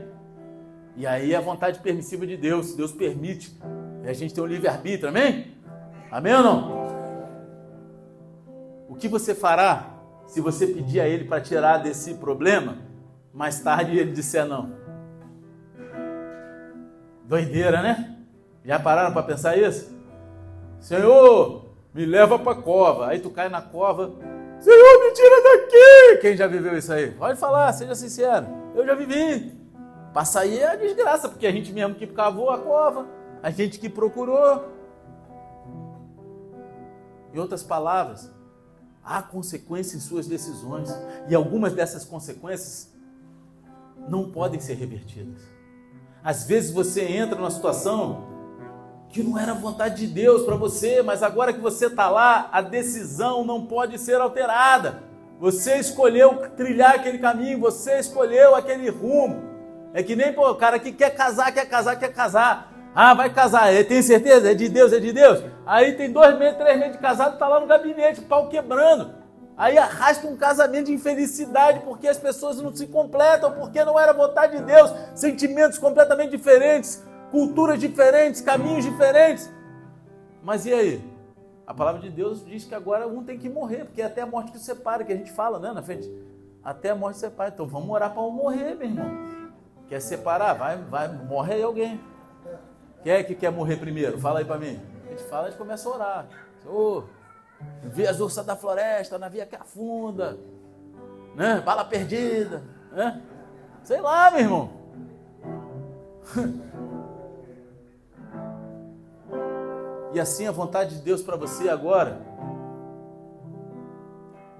[0.95, 3.55] E aí a vontade permissiva de Deus, Deus permite,
[4.03, 5.55] e a gente tem um livre-arbítrio, amém?
[6.11, 6.87] Amém ou não?
[8.89, 9.93] O que você fará
[10.25, 12.77] se você pedir a Ele para tirar desse problema,
[13.33, 14.71] mais tarde ele disser não?
[17.25, 18.17] Doideira, né?
[18.65, 19.95] Já pararam para pensar isso?
[20.79, 21.66] Senhor,
[21.97, 23.07] me leva para a cova.
[23.07, 24.13] Aí tu cai na cova,
[24.59, 26.21] Senhor, me tira daqui.
[26.21, 27.09] Quem já viveu isso aí?
[27.09, 28.45] Pode falar, seja sincero.
[28.75, 29.57] Eu já vivi.
[30.13, 33.07] Para sair é a desgraça, porque a gente mesmo que cavou a cova,
[33.41, 34.77] a gente que procurou.
[37.33, 38.31] Em outras palavras,
[39.03, 40.89] há consequências em suas decisões.
[41.27, 42.93] E algumas dessas consequências
[44.07, 45.41] não podem ser revertidas.
[46.23, 48.36] Às vezes você entra numa situação
[49.09, 52.61] que não era vontade de Deus para você, mas agora que você está lá, a
[52.61, 55.03] decisão não pode ser alterada.
[55.39, 59.43] Você escolheu trilhar aquele caminho, você escolheu aquele rumo.
[59.93, 62.73] É que nem pô, o cara que quer casar, quer casar, quer casar.
[62.93, 64.51] Ah, vai casar, é, tem certeza?
[64.51, 65.43] É de Deus, é de Deus?
[65.65, 69.13] Aí tem dois meses, três meses de casado, está lá no gabinete, pau quebrando.
[69.55, 74.13] Aí arrasta um casamento de infelicidade porque as pessoas não se completam, porque não era
[74.13, 79.51] vontade de Deus, sentimentos completamente diferentes, culturas diferentes, caminhos diferentes.
[80.41, 81.17] Mas e aí?
[81.65, 84.25] A palavra de Deus diz que agora um tem que morrer, porque é até a
[84.25, 86.09] morte que separa, que a gente fala, né, na frente.
[86.63, 87.49] Até a morte separa.
[87.53, 89.51] Então vamos orar para um morrer, meu irmão.
[89.87, 90.53] Quer separar?
[90.53, 91.99] Vai, vai, morre aí alguém.
[93.03, 94.17] Quem é que quer morrer primeiro?
[94.19, 94.79] Fala aí para mim.
[95.05, 96.27] A gente fala, a gente começa a orar.
[96.65, 97.03] Oh,
[97.83, 100.37] vi as ursas da floresta, navio que afunda,
[101.35, 101.61] né?
[101.65, 103.21] Bala perdida, né?
[103.83, 104.69] Sei lá, meu irmão.
[110.13, 112.21] E assim a vontade de Deus para você agora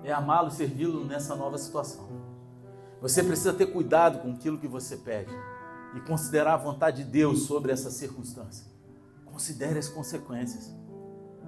[0.04, 2.08] é amá-lo e servi-lo nessa nova situação.
[3.02, 5.32] Você precisa ter cuidado com aquilo que você pede
[5.96, 8.66] e considerar a vontade de Deus sobre essa circunstância.
[9.26, 10.74] Considere as consequências.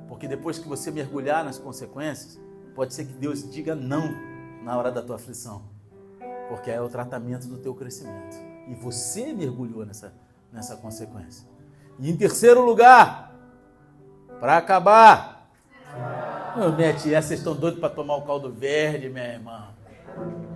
[0.07, 2.39] Porque depois que você mergulhar nas consequências,
[2.75, 4.09] pode ser que Deus diga não
[4.63, 5.63] na hora da tua aflição.
[6.47, 8.35] Porque é o tratamento do teu crescimento.
[8.67, 10.13] E você mergulhou nessa,
[10.51, 11.47] nessa consequência.
[11.97, 13.28] E em terceiro lugar,
[14.39, 15.49] para acabar,
[16.55, 19.73] oh, minha tia, vocês estão doidos para tomar o caldo verde, minha irmã.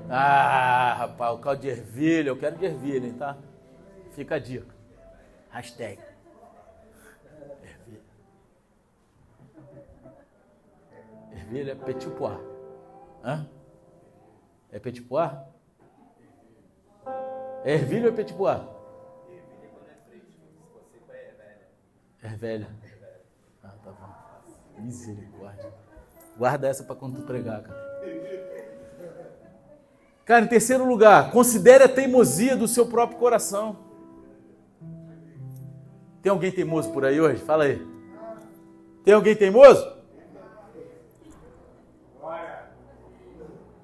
[0.09, 3.37] Ah, rapaz, o caldo de ervilha, eu quero de ervilha, hein, tá?
[4.11, 4.73] Fica a dica.
[5.49, 5.99] Hashtag.
[7.61, 8.01] Ervilha.
[11.31, 12.37] Ervilha é petit pois.
[13.23, 13.45] Hã?
[14.71, 15.31] É petit pois?
[17.65, 18.59] É ervilha ou é petit pois?
[22.21, 22.82] É velha.
[23.83, 24.81] Tá bom.
[24.81, 25.73] Misericórdia.
[26.37, 27.93] Guarda essa para quando tu pregar, cara.
[30.25, 33.77] Cara, em terceiro lugar, considere a teimosia do seu próprio coração.
[36.21, 37.43] Tem alguém teimoso por aí hoje?
[37.43, 37.85] Fala aí.
[39.03, 39.91] Tem alguém teimoso?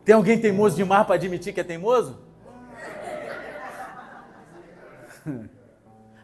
[0.05, 2.17] Tem alguém teimoso demais para admitir que é teimoso?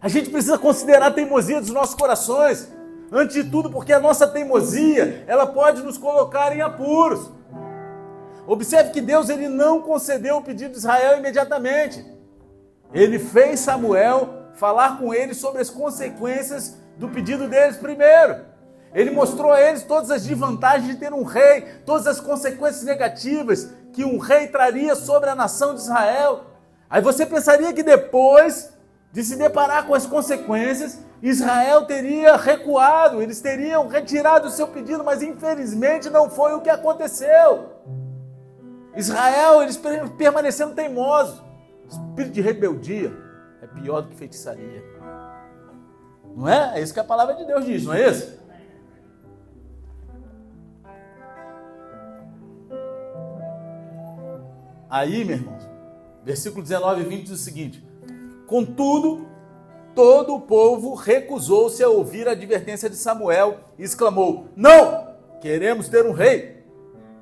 [0.02, 2.72] A gente precisa considerar a teimosia dos nossos corações.
[3.12, 7.32] Antes de tudo, porque a nossa teimosia, ela pode nos colocar em apuros.
[8.48, 12.06] Observe que Deus ele não concedeu o pedido de Israel imediatamente.
[12.94, 18.46] Ele fez Samuel falar com eles sobre as consequências do pedido deles primeiro.
[18.94, 23.70] Ele mostrou a eles todas as desvantagens de ter um rei, todas as consequências negativas
[23.92, 26.46] que um rei traria sobre a nação de Israel.
[26.90, 28.74] Aí você pensaria que depois
[29.12, 35.04] de se deparar com as consequências, Israel teria recuado, eles teriam retirado o seu pedido,
[35.04, 37.72] mas infelizmente não foi o que aconteceu.
[38.96, 39.76] Israel, eles
[40.20, 41.44] permaneceram teimosos.
[41.90, 43.12] Espírito de rebeldia
[43.60, 44.84] é pior do que feitiçaria.
[46.36, 46.78] Não é?
[46.78, 48.40] É isso que a palavra de Deus diz, não é isso?
[54.88, 55.58] Aí, meu irmão,
[56.24, 57.84] versículo 19 e 20 diz o seguinte:
[58.46, 59.28] Contudo,
[59.96, 65.16] todo o povo recusou-se a ouvir a advertência de Samuel e exclamou: Não!
[65.42, 66.64] Queremos ter um rei.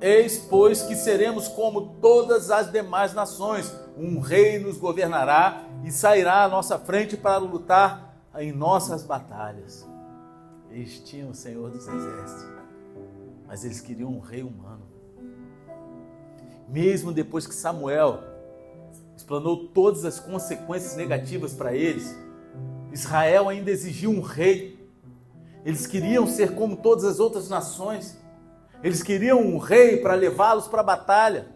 [0.00, 3.72] Eis, pois, que seremos como todas as demais nações.
[3.96, 9.86] Um rei nos governará e sairá à nossa frente para lutar em nossas batalhas.
[10.70, 12.46] Eles tinham o Senhor dos Exércitos,
[13.46, 14.82] mas eles queriam um rei humano.
[16.68, 18.20] Mesmo depois que Samuel
[19.16, 22.16] explanou todas as consequências negativas para eles,
[22.94, 24.78] Israel ainda exigiu um rei.
[25.64, 28.16] Eles queriam ser como todas as outras nações.
[28.84, 31.48] Eles queriam um rei para levá-los para a batalha.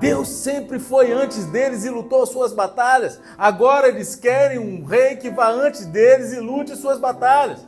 [0.00, 3.20] Deus sempre foi antes deles e lutou suas batalhas.
[3.38, 7.66] Agora eles querem um rei que vá antes deles e lute suas batalhas.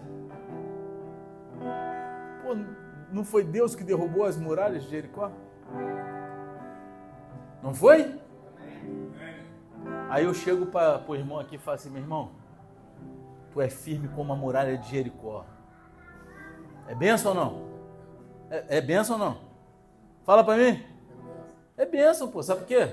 [2.43, 2.57] Pô,
[3.12, 5.31] não foi Deus que derrubou as muralhas de Jericó?
[7.62, 8.19] Não foi?
[10.09, 12.31] Aí eu chego para o irmão aqui e falo assim: meu irmão,
[13.53, 15.45] tu é firme como a muralha de Jericó.
[16.87, 17.69] É benção ou não?
[18.51, 19.39] É, é benção ou não?
[20.25, 20.83] Fala para mim.
[21.77, 22.43] É benção, pô.
[22.43, 22.89] Sabe por quê?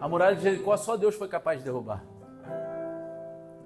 [0.00, 2.04] A muralha de Jericó só Deus foi capaz de derrubar.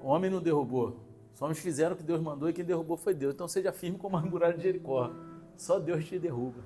[0.00, 0.96] O homem não derrubou.
[1.34, 3.34] Os homens fizeram o que Deus mandou e quem derrubou foi Deus.
[3.34, 5.10] Então seja firme como a muralha de Jericó.
[5.56, 6.60] Só Deus te derruba.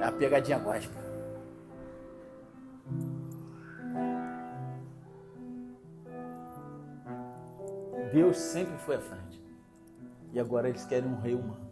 [0.00, 1.02] É a pegadinha gospel.
[8.12, 9.42] Deus sempre foi à frente.
[10.32, 11.68] E agora eles querem um rei humano.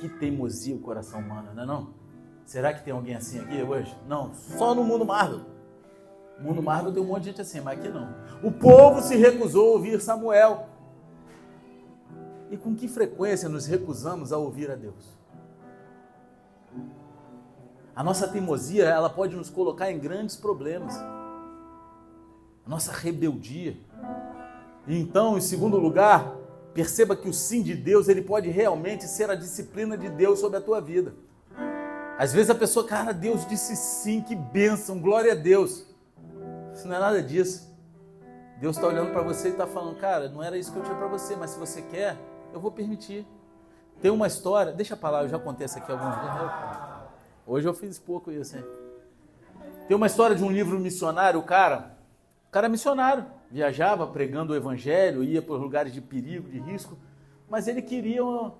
[0.00, 1.94] Que teimosia o coração humano, não é não?
[2.44, 3.96] Será que tem alguém assim aqui hoje?
[4.06, 5.40] Não, só no mundo Marvel.
[6.38, 8.14] No mundo Marvel tem um monte de gente assim, mas aqui não.
[8.42, 10.68] O povo se recusou a ouvir Samuel.
[12.50, 15.16] E com que frequência nos recusamos a ouvir a Deus?
[17.96, 20.96] A nossa teimosia, ela pode nos colocar em grandes problemas.
[20.96, 23.76] A nossa rebeldia.
[24.86, 26.36] E então, em segundo lugar,
[26.74, 30.58] Perceba que o sim de Deus, ele pode realmente ser a disciplina de Deus sobre
[30.58, 31.14] a tua vida.
[32.18, 35.86] Às vezes a pessoa, cara, Deus disse sim, que bênção, glória a Deus.
[36.74, 37.72] Isso não é nada disso.
[38.60, 40.96] Deus está olhando para você e está falando, cara, não era isso que eu tinha
[40.96, 42.16] para você, mas se você quer,
[42.52, 43.24] eu vou permitir.
[44.02, 46.52] Tem uma história, deixa para lá, eu já contei essa aqui algumas vezes.
[47.46, 48.64] Hoje eu fiz pouco isso, hein?
[49.86, 51.96] Tem uma história de um livro missionário, o cara,
[52.48, 56.96] o cara é missionário viajava pregando o evangelho, ia para lugares de perigo, de risco,
[57.48, 58.52] mas ele queria um,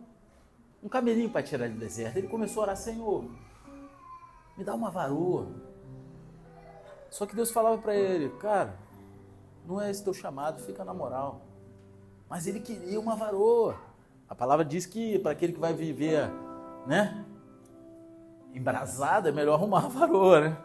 [0.83, 2.17] um camelinho para tirar do deserto.
[2.17, 3.25] Ele começou a orar, Senhor,
[4.57, 5.49] me dá uma varoa.
[7.11, 8.77] Só que Deus falava para ele, cara,
[9.67, 11.41] não é esse teu chamado, fica na moral.
[12.29, 13.77] Mas ele queria uma varoa.
[14.29, 16.31] A palavra diz que para aquele que vai viver,
[16.87, 17.25] né,
[18.55, 20.57] embrasado, é melhor arrumar uma varoa, né?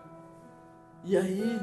[1.03, 1.59] E aí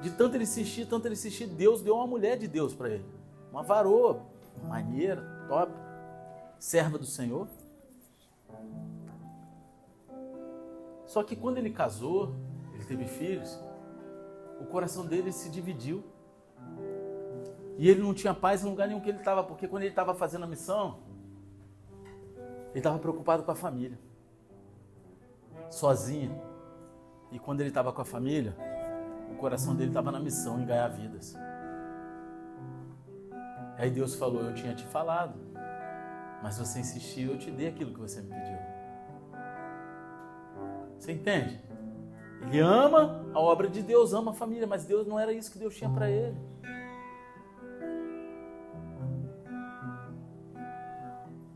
[0.00, 3.04] de tanto ele insistir, tanto ele insistir, Deus deu uma mulher de Deus para ele.
[3.50, 4.22] uma varoa,
[4.62, 5.72] maneira, top,
[6.58, 7.48] serva do Senhor.
[11.06, 12.36] Só que quando ele casou,
[12.72, 13.58] ele teve filhos,
[14.60, 16.04] o coração dele se dividiu.
[17.76, 20.14] E ele não tinha paz em lugar nenhum que ele estava, porque quando ele estava
[20.14, 20.98] fazendo a missão,
[22.70, 23.98] ele estava preocupado com a família,
[25.70, 26.40] sozinho.
[27.32, 28.54] E quando ele estava com a família,
[29.30, 31.36] o coração dele estava na missão em ganhar vidas.
[33.78, 35.38] Aí Deus falou: Eu tinha te falado,
[36.42, 38.58] mas você insistiu, eu te dei aquilo que você me pediu.
[40.98, 41.60] Você entende?
[42.42, 45.58] Ele ama a obra de Deus, ama a família, mas Deus não era isso que
[45.58, 46.36] Deus tinha para ele.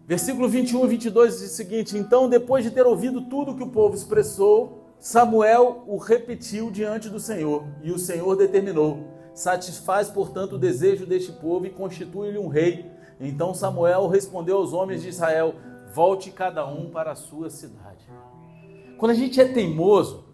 [0.06, 3.70] Versículo 21 e 22 diz o seguinte: Então, depois de ter ouvido tudo que o
[3.70, 10.58] povo expressou, Samuel o repetiu diante do Senhor, e o Senhor determinou: Satisfaz, portanto, o
[10.58, 12.90] desejo deste povo e constitui-lhe um rei.
[13.20, 15.56] Então Samuel respondeu aos homens de Israel:
[15.92, 18.08] Volte cada um para a sua cidade.
[18.96, 20.24] Quando a gente é teimoso,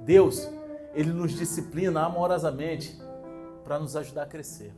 [0.00, 0.50] Deus,
[0.92, 3.00] ele nos disciplina amorosamente
[3.62, 4.74] para nos ajudar a crescer.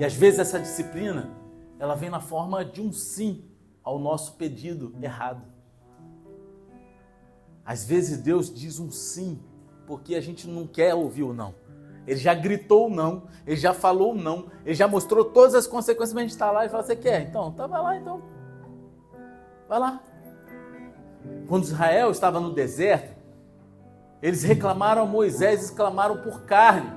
[0.00, 1.30] E às vezes essa disciplina,
[1.78, 3.44] ela vem na forma de um sim
[3.84, 5.57] ao nosso pedido errado.
[7.68, 9.38] Às vezes Deus diz um sim
[9.86, 11.54] porque a gente não quer ouvir o não.
[12.06, 16.20] Ele já gritou não, ele já falou não, ele já mostrou todas as consequências, mas
[16.20, 17.20] a gente está lá e fala, você quer?
[17.20, 18.22] Então, tá, vai lá então.
[19.68, 20.00] Vai lá.
[21.46, 23.14] Quando Israel estava no deserto,
[24.22, 26.90] eles reclamaram a Moisés, exclamaram por carne.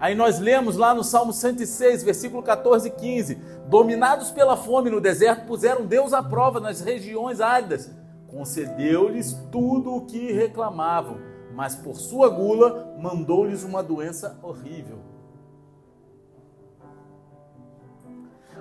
[0.00, 3.36] Aí nós lemos lá no Salmo 106, versículo 14 e 15:
[3.68, 7.92] Dominados pela fome no deserto, puseram Deus à prova nas regiões áridas.
[8.34, 11.18] Concedeu-lhes tudo o que reclamavam,
[11.54, 14.98] mas por sua gula mandou-lhes uma doença horrível.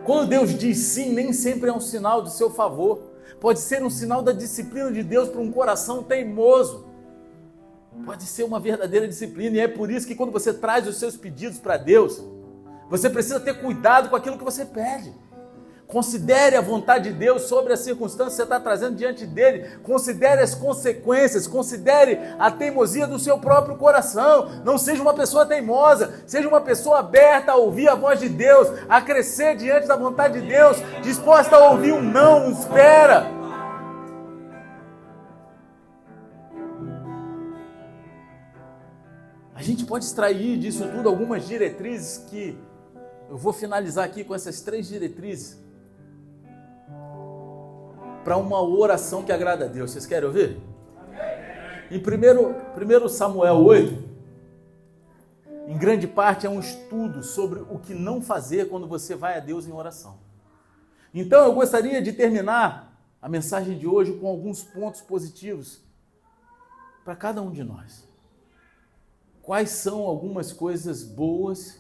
[0.05, 3.13] Quando Deus diz sim, nem sempre é um sinal de seu favor
[3.43, 6.85] pode ser um sinal da disciplina de Deus para um coração teimoso.
[8.05, 11.17] Pode ser uma verdadeira disciplina, e é por isso que quando você traz os seus
[11.17, 12.23] pedidos para Deus,
[12.89, 15.13] você precisa ter cuidado com aquilo que você pede.
[15.93, 19.77] Considere a vontade de Deus sobre a circunstância que você está trazendo diante dele.
[19.83, 21.45] Considere as consequências.
[21.45, 24.63] Considere a teimosia do seu próprio coração.
[24.65, 26.23] Não seja uma pessoa teimosa.
[26.25, 30.41] Seja uma pessoa aberta a ouvir a voz de Deus, a crescer diante da vontade
[30.41, 33.27] de Deus, disposta a ouvir um não, um espera.
[39.53, 42.57] A gente pode extrair disso tudo algumas diretrizes que
[43.29, 45.61] eu vou finalizar aqui com essas três diretrizes
[48.23, 49.91] para uma oração que agrada a Deus.
[49.91, 50.59] Vocês querem ouvir?
[51.91, 54.13] Em 1 Samuel 8,
[55.67, 59.39] em grande parte é um estudo sobre o que não fazer quando você vai a
[59.39, 60.17] Deus em oração.
[61.13, 65.81] Então eu gostaria de terminar a mensagem de hoje com alguns pontos positivos
[67.05, 68.07] para cada um de nós.
[69.41, 71.79] Quais são algumas coisas boas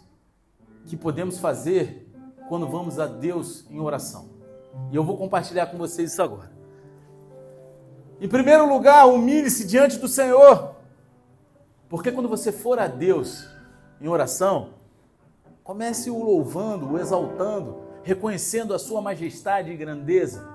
[0.85, 2.09] que podemos fazer
[2.49, 4.32] quando vamos a Deus em oração?
[4.91, 6.51] E eu vou compartilhar com vocês isso agora.
[8.19, 10.75] Em primeiro lugar, humilhe-se diante do Senhor.
[11.89, 13.47] Porque quando você for a Deus
[13.99, 14.69] em oração,
[15.63, 20.47] comece o louvando, o exaltando, reconhecendo a sua majestade e grandeza,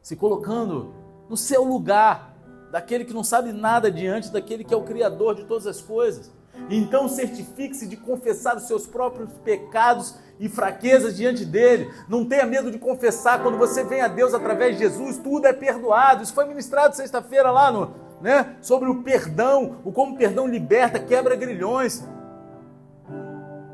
[0.00, 0.94] se colocando
[1.28, 2.34] no seu lugar,
[2.70, 6.32] daquele que não sabe nada diante daquele que é o Criador de todas as coisas.
[6.70, 11.90] Então certifique-se de confessar os seus próprios pecados e fraquezas diante dele.
[12.08, 15.52] Não tenha medo de confessar quando você vem a Deus através de Jesus, tudo é
[15.52, 16.22] perdoado.
[16.22, 20.98] Isso foi ministrado sexta-feira lá no, né, sobre o perdão, o como o perdão liberta,
[20.98, 22.04] quebra grilhões.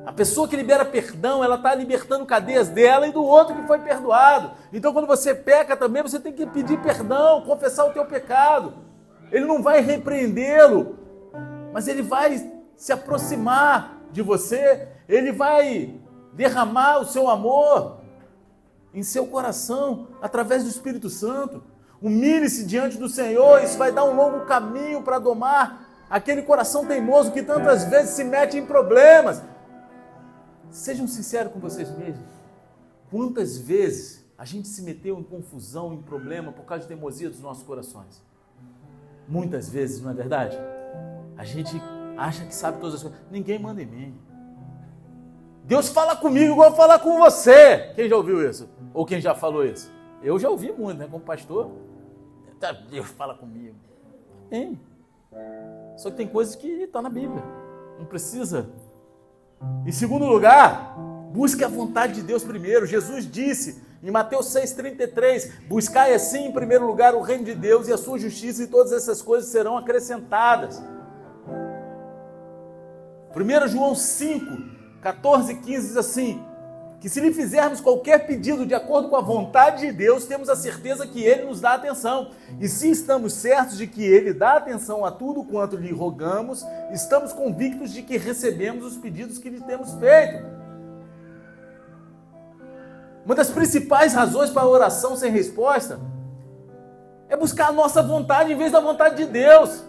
[0.04, 3.78] A pessoa que libera perdão, ela está libertando cadeias dela e do outro que foi
[3.78, 4.50] perdoado.
[4.72, 8.74] Então, quando você peca também, você tem que pedir perdão, confessar o teu pecado.
[9.30, 10.98] Ele não vai repreendê-lo,
[11.72, 12.51] mas ele vai
[12.82, 16.00] se aproximar de você, ele vai
[16.32, 18.00] derramar o seu amor
[18.92, 21.62] em seu coração através do Espírito Santo.
[22.02, 27.30] Humilhe-se diante do Senhor, isso vai dar um longo caminho para domar aquele coração teimoso
[27.30, 29.40] que tantas vezes se mete em problemas.
[30.68, 32.26] Sejam sinceros com vocês mesmos.
[33.12, 37.40] Quantas vezes a gente se meteu em confusão, em problema por causa de teimosia dos
[37.40, 38.20] nossos corações?
[39.28, 40.58] Muitas vezes, não é verdade?
[41.36, 41.80] A gente
[42.16, 43.20] acha que sabe todas as coisas.
[43.30, 44.14] Ninguém manda em mim.
[45.64, 47.92] Deus fala comigo igual falar com você.
[47.94, 48.68] Quem já ouviu isso?
[48.92, 49.90] Ou quem já falou isso?
[50.22, 51.08] Eu já ouvi muito, né?
[51.10, 51.70] Como pastor.
[52.58, 53.74] Tá, Deus fala comigo.
[54.48, 54.78] Tem.
[55.96, 57.42] Só que tem coisas que está na Bíblia.
[57.98, 58.68] Não precisa
[59.86, 60.96] Em segundo lugar,
[61.32, 62.86] busque a vontade de Deus primeiro.
[62.86, 67.92] Jesus disse em Mateus 6,33: Buscai assim em primeiro lugar o reino de Deus e
[67.92, 70.82] a sua justiça, e todas essas coisas serão acrescentadas.
[73.34, 74.46] 1 João 5,
[75.00, 76.42] 14 e 15 diz assim:
[77.02, 80.54] que se lhe fizermos qualquer pedido de acordo com a vontade de Deus, temos a
[80.54, 82.30] certeza que ele nos dá atenção.
[82.60, 87.32] E se estamos certos de que ele dá atenção a tudo quanto lhe rogamos, estamos
[87.32, 90.44] convictos de que recebemos os pedidos que lhe temos feito.
[93.26, 95.98] Uma das principais razões para a oração sem resposta
[97.28, 99.82] é buscar a nossa vontade em vez da vontade de Deus.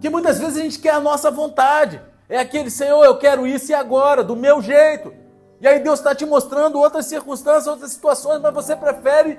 [0.00, 2.00] Que muitas vezes a gente quer a nossa vontade.
[2.28, 5.12] É aquele Senhor, eu quero isso e agora, do meu jeito.
[5.60, 9.38] E aí Deus está te mostrando outras circunstâncias, outras situações, mas você prefere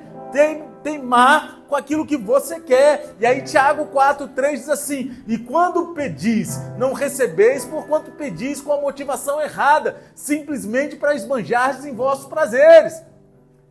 [0.83, 3.15] teimar com aquilo que você quer.
[3.19, 8.71] E aí Tiago 4,3 diz assim: E quando pedis, não recebeis por quanto pedis com
[8.71, 13.01] a motivação errada, simplesmente para esbanjar em vossos prazeres.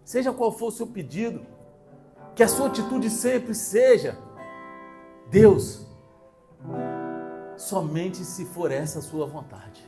[0.04, 1.46] Seja qual for o seu pedido,
[2.34, 4.18] que a sua atitude sempre seja:
[5.30, 5.86] Deus,
[7.56, 9.84] somente se for essa a sua vontade.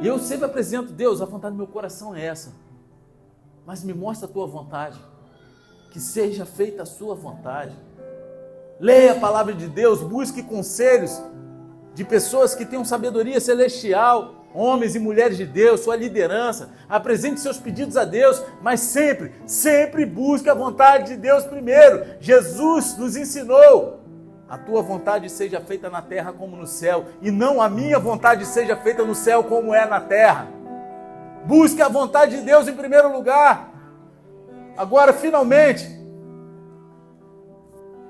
[0.00, 2.52] E eu sempre apresento, Deus, a vontade do meu coração é essa.
[3.66, 4.98] Mas me mostra a tua vontade.
[5.90, 7.76] Que seja feita a sua vontade.
[8.78, 11.20] Leia a palavra de Deus, busque conselhos
[11.94, 16.70] de pessoas que tenham sabedoria celestial, homens e mulheres de Deus, sua liderança.
[16.88, 22.06] Apresente seus pedidos a Deus, mas sempre, sempre busque a vontade de Deus primeiro.
[22.20, 23.99] Jesus nos ensinou
[24.50, 28.44] a tua vontade seja feita na terra como no céu, e não a minha vontade
[28.44, 30.48] seja feita no céu como é na terra.
[31.46, 33.72] Busque a vontade de Deus em primeiro lugar.
[34.76, 35.88] Agora, finalmente,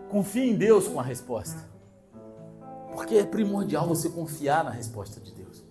[0.08, 1.68] confie em Deus com a resposta.
[2.90, 5.62] Porque é primordial você confiar na resposta de Deus.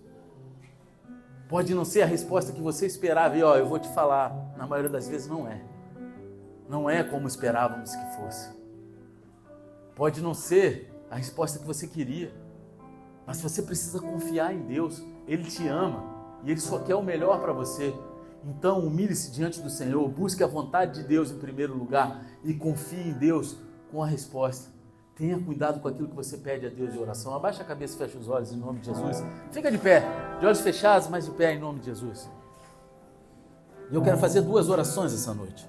[1.50, 4.68] Pode não ser a resposta que você esperava, e ó, eu vou te falar, na
[4.68, 5.60] maioria das vezes não é.
[6.70, 8.59] Não é como esperávamos que fosse.
[10.00, 12.34] Pode não ser a resposta que você queria,
[13.28, 15.04] mas você precisa confiar em Deus.
[15.28, 16.06] Ele te ama
[16.46, 17.94] e Ele só quer o melhor para você.
[18.46, 23.10] Então, humilhe-se diante do Senhor, busque a vontade de Deus em primeiro lugar e confie
[23.10, 23.58] em Deus
[23.92, 24.72] com a resposta.
[25.18, 27.36] Tenha cuidado com aquilo que você pede a Deus de oração.
[27.36, 29.22] Abaixa a cabeça e fecha os olhos em nome de Jesus.
[29.52, 30.02] Fica de pé,
[30.40, 32.30] de olhos fechados, mas de pé em nome de Jesus.
[33.92, 35.68] E eu quero fazer duas orações essa noite.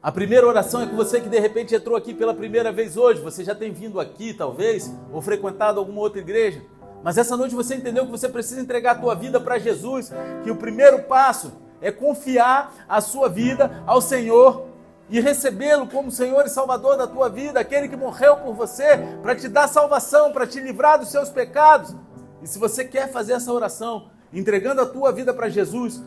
[0.00, 3.20] A primeira oração é com você que de repente entrou aqui pela primeira vez hoje.
[3.20, 6.62] Você já tem vindo aqui, talvez, ou frequentado alguma outra igreja.
[7.02, 10.12] Mas essa noite você entendeu que você precisa entregar a tua vida para Jesus,
[10.44, 14.66] que o primeiro passo é confiar a sua vida ao Senhor
[15.10, 19.34] e recebê-lo como Senhor e Salvador da tua vida, aquele que morreu por você para
[19.34, 21.92] te dar salvação, para te livrar dos seus pecados.
[22.40, 26.00] E se você quer fazer essa oração, entregando a tua vida para Jesus,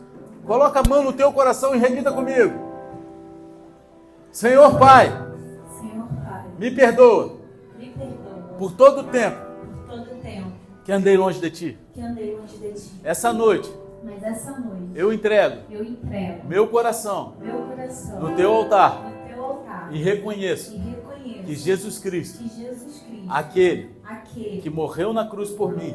[0.46, 2.71] coloca a mão no teu coração e repita comigo.
[4.32, 5.08] Senhor Pai,
[5.78, 7.38] Senhor Pai me, perdoa
[7.78, 9.36] me perdoa por todo o tempo
[9.86, 10.06] todo
[10.82, 11.78] que andei longe de Ti.
[11.92, 12.92] que andei longe de Ti.
[13.04, 13.70] Essa noite
[14.02, 19.28] Mas essa noite eu entrego eu entrego meu coração meu coração no Teu altar no
[19.28, 24.70] Teu altar e reconheço e reconheço que Jesus Cristo, que Jesus Cristo, aquele aquele que
[24.70, 25.92] morreu na cruz por mim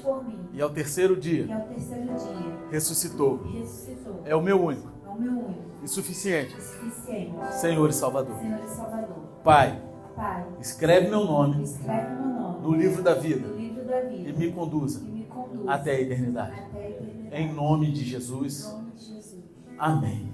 [0.00, 5.10] por e ao terceiro dia ao terceiro dia ressuscitou, ressuscitou, é o meu único é
[5.10, 8.36] o meu único e suficiente suficiente Senhor e Salvador.
[8.38, 9.16] Senhor e Salvador.
[9.44, 9.82] Pai,
[10.16, 14.32] Pai, escreve meu nome escreve meu nome no livro da vida livro da vida e
[14.32, 16.52] me conduza e me conduz até a eternidade.
[16.52, 17.36] até a eternidade.
[17.36, 18.64] Em nome de Jesus.
[18.72, 19.44] nome de Jesus.
[19.78, 20.32] Amém.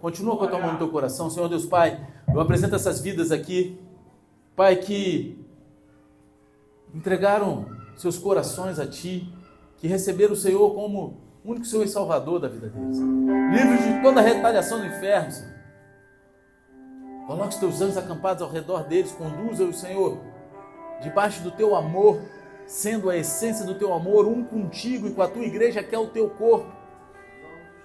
[0.00, 2.06] Continua com a tua mão no teu coração, Senhor Deus Pai.
[2.32, 3.80] Eu apresento essas vidas aqui,
[4.54, 5.44] Pai, que
[6.94, 7.66] entregaram
[7.96, 9.32] seus corações a Ti,
[9.78, 12.98] que receberam o Senhor como único Senhor e Salvador da vida deles.
[12.98, 15.56] Livres de toda a retaliação do inferno, Senhor.
[17.26, 20.18] Coloque os teus anjos acampados ao redor deles, conduza-os, Senhor,
[21.00, 22.20] debaixo do teu amor,
[22.66, 25.98] sendo a essência do teu amor, um contigo e com a tua igreja, que é
[25.98, 26.76] o teu corpo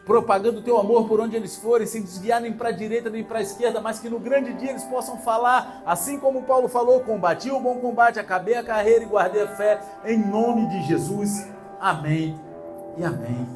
[0.05, 3.24] propagando o teu amor por onde eles forem, sem desviar nem para a direita nem
[3.24, 7.01] para a esquerda, mas que no grande dia eles possam falar, assim como Paulo falou:
[7.01, 11.47] combati o bom combate, acabei a carreira e guardei a fé, em nome de Jesus.
[11.80, 12.51] Amém
[12.98, 13.48] e amém.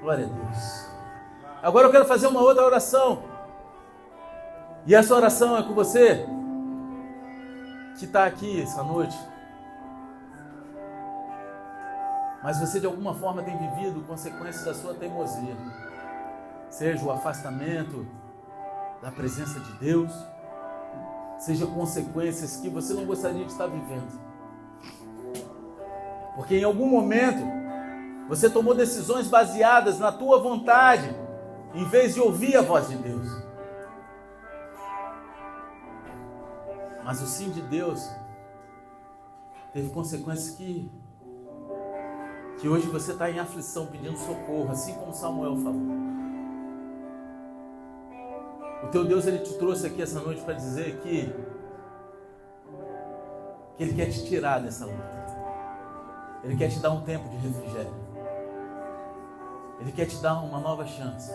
[0.00, 0.88] Glória a Deus.
[1.62, 3.22] Agora eu quero fazer uma outra oração,
[4.86, 6.26] e essa oração é com você
[7.98, 9.18] que está aqui essa noite.
[12.42, 15.56] mas você de alguma forma tem vivido consequências da sua teimosia,
[16.70, 18.06] seja o afastamento
[19.02, 20.12] da presença de Deus,
[21.38, 24.18] seja consequências que você não gostaria de estar vivendo.
[26.36, 27.44] Porque em algum momento
[28.28, 31.08] você tomou decisões baseadas na tua vontade,
[31.74, 33.26] em vez de ouvir a voz de Deus.
[37.02, 38.06] Mas o sim de Deus
[39.72, 40.90] teve consequências que
[42.60, 45.80] que hoje você está em aflição pedindo socorro, assim como Samuel falou.
[48.82, 51.32] O teu Deus ele te trouxe aqui essa noite para dizer que
[53.76, 55.18] que ele quer te tirar dessa luta.
[56.42, 58.07] Ele quer te dar um tempo de refrigério.
[59.80, 61.32] Ele quer te dar uma nova chance.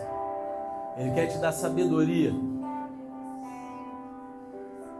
[0.96, 2.32] Ele quer te dar sabedoria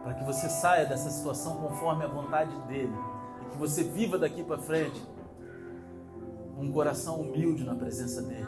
[0.03, 2.93] para que você saia dessa situação conforme a vontade dele
[3.41, 5.01] e que você viva daqui para frente
[6.57, 8.47] um coração humilde na presença dele,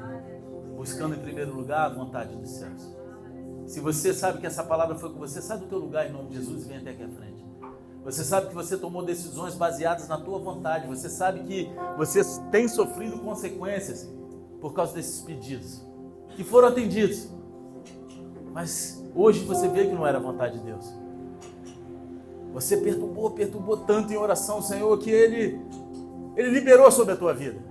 [0.75, 2.95] buscando em primeiro lugar a vontade dos céus.
[3.65, 6.29] Se você sabe que essa palavra foi com você, sai do teu lugar em nome
[6.29, 7.45] de Jesus e vem até aqui à frente.
[8.05, 10.87] Você sabe que você tomou decisões baseadas na tua vontade.
[10.87, 14.07] Você sabe que você tem sofrido consequências
[14.59, 15.85] por causa desses pedidos
[16.35, 17.29] que foram atendidos.
[18.53, 20.93] Mas hoje você vê que não era a vontade de Deus.
[22.53, 25.59] Você perturbou, perturbou tanto em oração, Senhor, que ele
[26.35, 27.67] ele liberou sobre a tua vida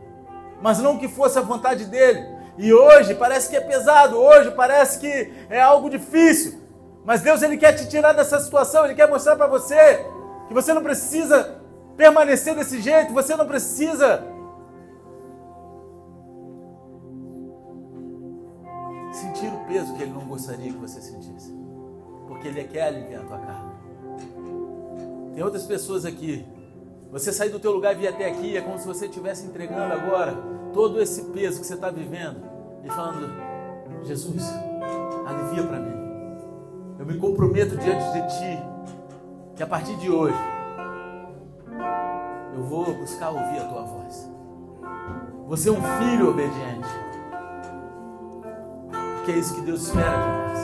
[0.61, 2.27] mas não que fosse a vontade dele.
[2.59, 6.59] E hoje parece que é pesado, hoje parece que é algo difícil.
[7.05, 10.05] Mas Deus ele quer te tirar dessa situação, ele quer mostrar para você
[10.49, 11.61] que você não precisa
[11.97, 14.25] permanecer desse jeito, você não precisa
[19.77, 21.55] peso que ele não gostaria que você sentisse.
[22.27, 23.73] Porque ele quer aliviar a tua carne.
[25.35, 26.47] Tem outras pessoas aqui
[27.13, 29.93] você sair do teu lugar e vir até aqui é como se você estivesse entregando
[29.93, 30.35] agora
[30.73, 32.41] todo esse peso que você está vivendo
[32.85, 33.31] e falando:
[34.03, 34.43] Jesus,
[35.27, 35.97] alivia para mim.
[36.99, 38.63] Eu me comprometo diante de Ti
[39.55, 40.37] que a partir de hoje
[42.55, 44.31] eu vou buscar ouvir a Tua voz.
[45.47, 47.06] Você é um filho obediente.
[49.27, 50.59] Que é isso que Deus espera de nós.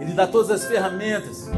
[0.00, 1.50] Ele dá todas as ferramentas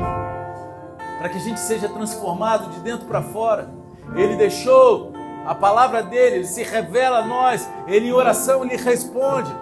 [1.18, 3.70] para que a gente seja transformado de dentro para fora.
[4.16, 5.12] Ele deixou
[5.46, 9.54] a palavra dele, ele se revela a nós, ele em oração lhe responde.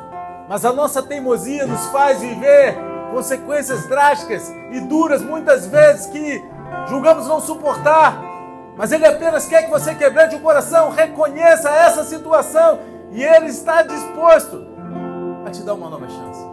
[0.48, 2.74] Mas a nossa teimosia nos faz viver
[3.12, 6.42] consequências drásticas e duras muitas vezes que
[6.88, 8.18] julgamos não suportar.
[8.74, 12.80] Mas ele apenas quer que você quebrante o coração, reconheça essa situação
[13.10, 14.71] e ele está disposto
[15.52, 16.44] te dar uma nova chance.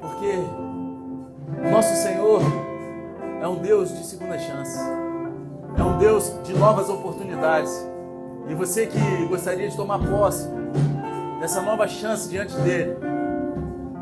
[0.00, 0.38] Porque
[1.70, 2.42] nosso Senhor
[3.40, 4.78] é um Deus de segunda chance.
[5.76, 7.72] É um Deus de novas oportunidades.
[8.48, 10.48] E você que gostaria de tomar posse
[11.40, 12.96] dessa nova chance diante dele,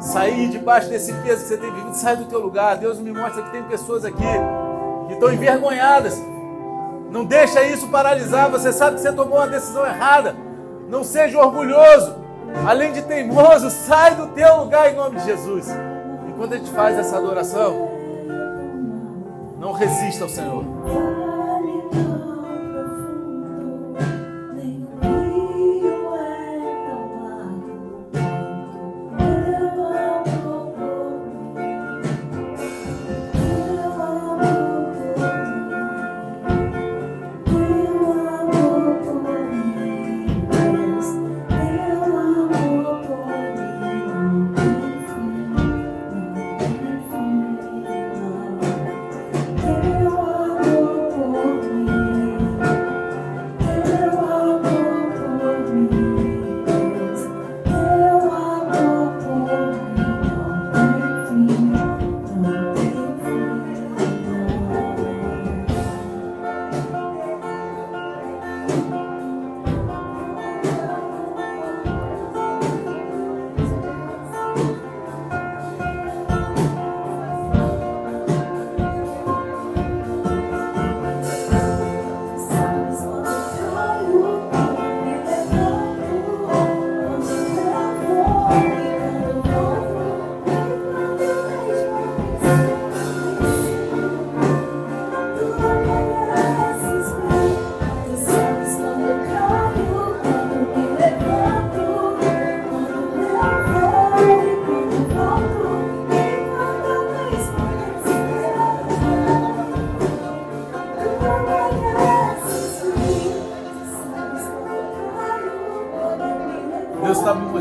[0.01, 2.77] sair debaixo desse peso que você tem vivido, sai do teu lugar.
[2.77, 4.23] Deus me mostra que tem pessoas aqui
[5.07, 6.21] que estão envergonhadas.
[7.11, 8.51] Não deixa isso paralisar.
[8.51, 10.35] Você sabe que você tomou uma decisão errada.
[10.89, 12.22] Não seja orgulhoso.
[12.67, 15.69] Além de teimoso, sai do teu lugar em nome de Jesus.
[16.29, 17.91] Enquanto a gente faz essa adoração,
[19.59, 20.65] não resista ao Senhor.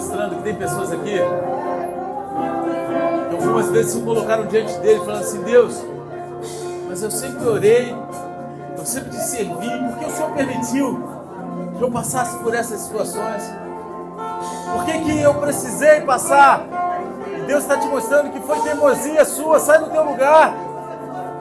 [0.02, 1.20] Mostrando que tem pessoas aqui
[3.32, 5.84] algumas vezes se colocaram diante dele falando assim, Deus,
[6.88, 7.96] mas eu sempre orei,
[8.78, 11.04] Eu sempre te servi, porque o Senhor permitiu
[11.78, 13.44] que eu passasse por essas situações.
[14.74, 16.66] Por que, que eu precisei passar?
[17.38, 20.56] E Deus está te mostrando que foi teimosia sua, sai do teu lugar.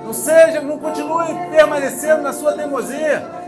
[0.05, 3.40] Não seja, não continue permanecendo na sua teimosia.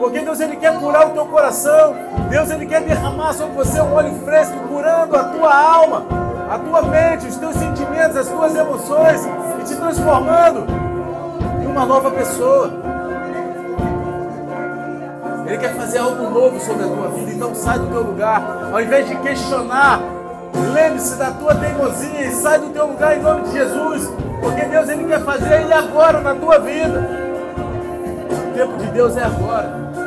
[0.00, 1.94] Porque Deus ele quer curar o teu coração.
[2.30, 6.06] Deus ele quer derramar sobre você um óleo fresco, curando a tua alma,
[6.50, 9.20] a tua mente, os teus sentimentos, as tuas emoções
[9.60, 10.64] e te transformando
[11.62, 12.72] em uma nova pessoa.
[15.46, 17.32] Ele quer fazer algo novo sobre a tua vida.
[17.32, 18.70] Então sai do teu lugar.
[18.72, 20.00] Ao invés de questionar,
[20.72, 24.10] lembre-se da tua teimosia e sai do teu lugar em nome de Jesus.
[24.40, 27.29] Porque Deus ele quer fazer ele agora na tua vida.
[28.60, 29.99] Tempo de Deus é agora.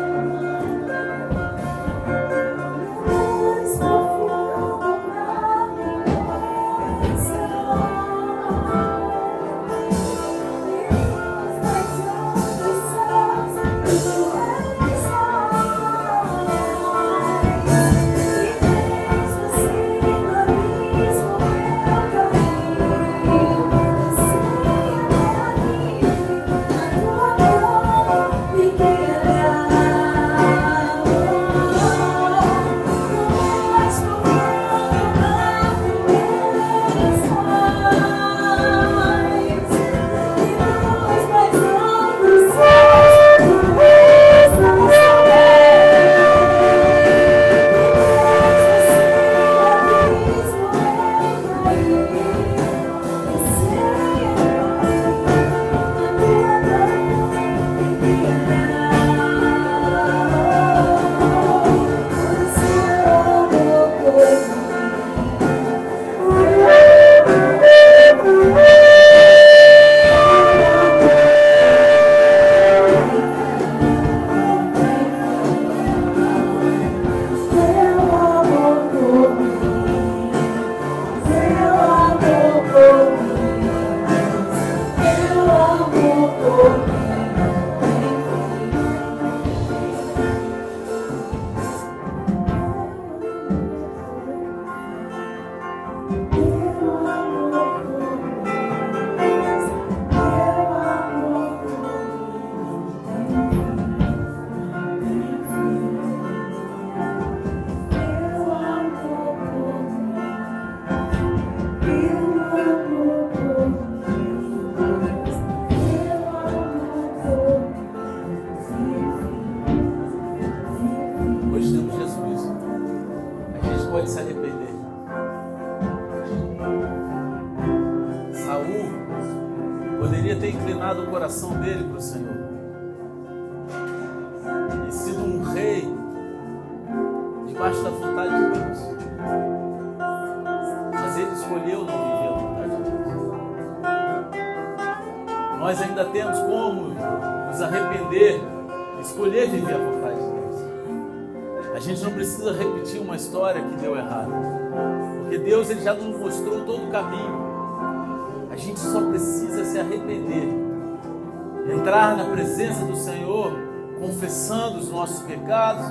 [165.43, 165.85] Pecados,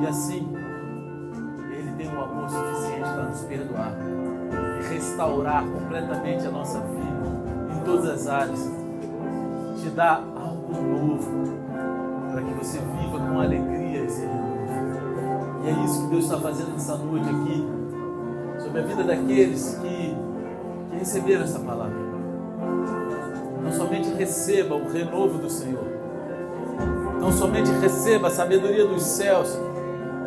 [0.00, 0.48] e assim
[1.70, 3.92] Ele tem um amor suficiente para nos perdoar
[4.80, 8.70] e restaurar completamente a nossa vida em todas as áreas,
[9.80, 11.30] te dar algo novo
[12.32, 14.22] para que você viva com alegria esse.
[15.64, 17.66] E é isso que Deus está fazendo nessa noite aqui,
[18.58, 20.16] sobre a vida daqueles que,
[20.90, 22.02] que receberam essa palavra.
[23.62, 26.01] Não somente receba o renovo do Senhor,
[27.22, 29.56] não somente receba a sabedoria dos céus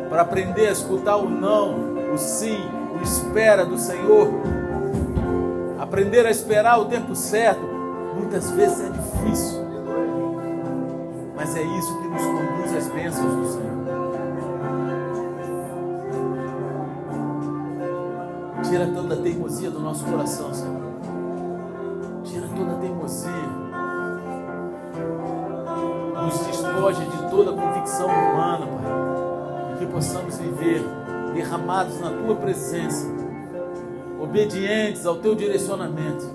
[0.08, 2.58] para aprender a escutar o não, o sim,
[2.98, 4.30] o espera do Senhor.
[5.78, 7.60] Aprender a esperar o tempo certo,
[8.14, 9.60] muitas vezes é difícil,
[11.36, 13.76] mas é isso que nos conduz às bênçãos do Senhor.
[18.70, 20.85] Tira toda a teimosia do nosso coração, Senhor.
[30.46, 30.82] Viver
[31.34, 33.06] derramados na Tua presença,
[34.20, 36.26] obedientes ao Teu direcionamento,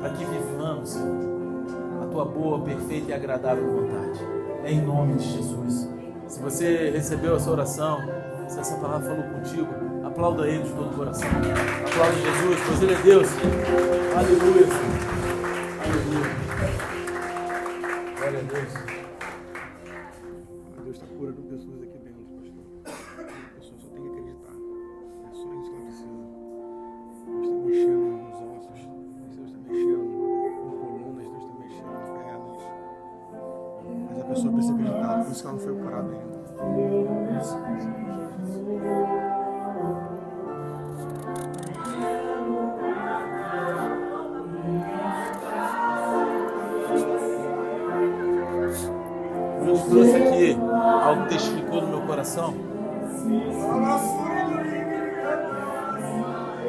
[0.00, 0.96] para que vivamos,
[2.02, 4.20] a Tua boa, perfeita e agradável vontade.
[4.64, 5.88] Em nome de Jesus.
[6.26, 7.98] Se você recebeu essa oração,
[8.48, 9.68] se essa palavra falou contigo,
[10.04, 11.28] aplauda Ele de todo o coração.
[11.28, 13.28] Aplaude Jesus, pois Ele é Deus.
[14.16, 14.66] Aleluia.
[15.82, 16.30] Aleluia.
[18.18, 18.42] Glória a.
[18.42, 18.99] Deus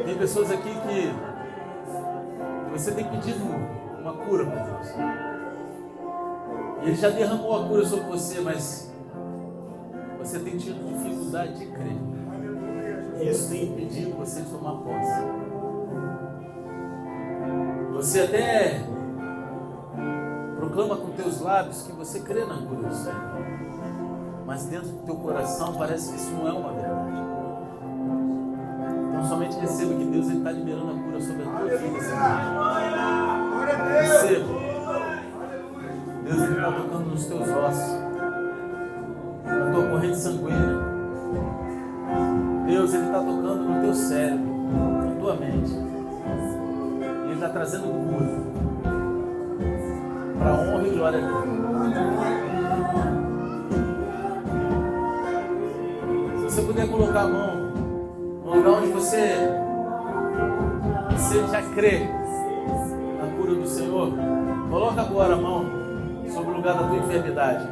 [0.05, 1.13] Tem pessoas aqui que
[2.71, 3.45] você tem pedido
[3.99, 4.87] uma cura para Deus.
[6.81, 8.91] E Ele já derramou a cura sobre você, mas
[10.17, 11.97] você tem tido dificuldade de crer.
[13.19, 15.21] E isso tem impedido você de tomar posse.
[17.93, 18.81] Você até
[20.57, 23.30] proclama com teus lábios que você crê na cura do Senhor.
[24.51, 27.21] Mas dentro do teu coração parece que isso não é uma verdade.
[29.07, 31.99] Então somente receba que Deus está liberando a cura sobre a tua vida.
[34.01, 34.53] Receba.
[36.25, 37.95] Deus está tocando nos teus ossos,
[39.45, 40.79] na tua corrente sanguínea.
[42.67, 44.51] Deus está tocando no teu cérebro,
[45.05, 45.71] na tua mente.
[47.23, 48.27] Ele está trazendo cura
[50.37, 51.51] para a honra e glória dele.
[52.01, 52.40] Se
[56.71, 57.55] puder colocar a mão
[58.45, 59.35] no lugar onde você,
[61.11, 62.07] você já crê
[63.19, 64.13] na cura do Senhor,
[64.69, 65.65] coloca agora a mão
[66.29, 67.67] sobre o lugar da tua enfermidade.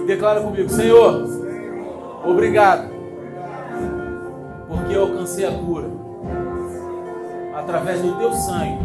[0.00, 1.28] E declara comigo, Senhor,
[2.24, 2.90] obrigado,
[4.66, 5.88] porque eu alcancei a cura
[7.54, 8.78] através do teu sangue,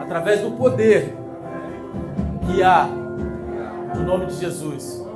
[0.00, 1.14] através do poder
[2.46, 2.88] que há
[3.94, 5.06] no nome de Jesus.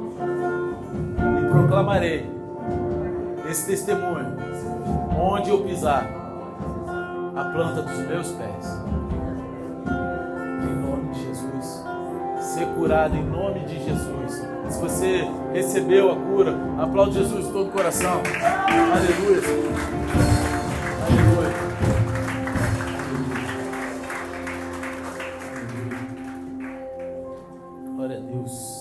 [1.40, 2.41] E proclamarei
[3.49, 4.36] esse testemunho
[5.18, 6.07] onde eu pisar
[7.34, 8.82] a planta dos meus pés.
[10.62, 11.84] Em nome de Jesus.
[12.40, 14.47] Ser curado em nome de Jesus.
[14.68, 18.22] Se você recebeu a cura, aplaude Jesus de todo o coração.
[18.93, 20.41] Aleluia.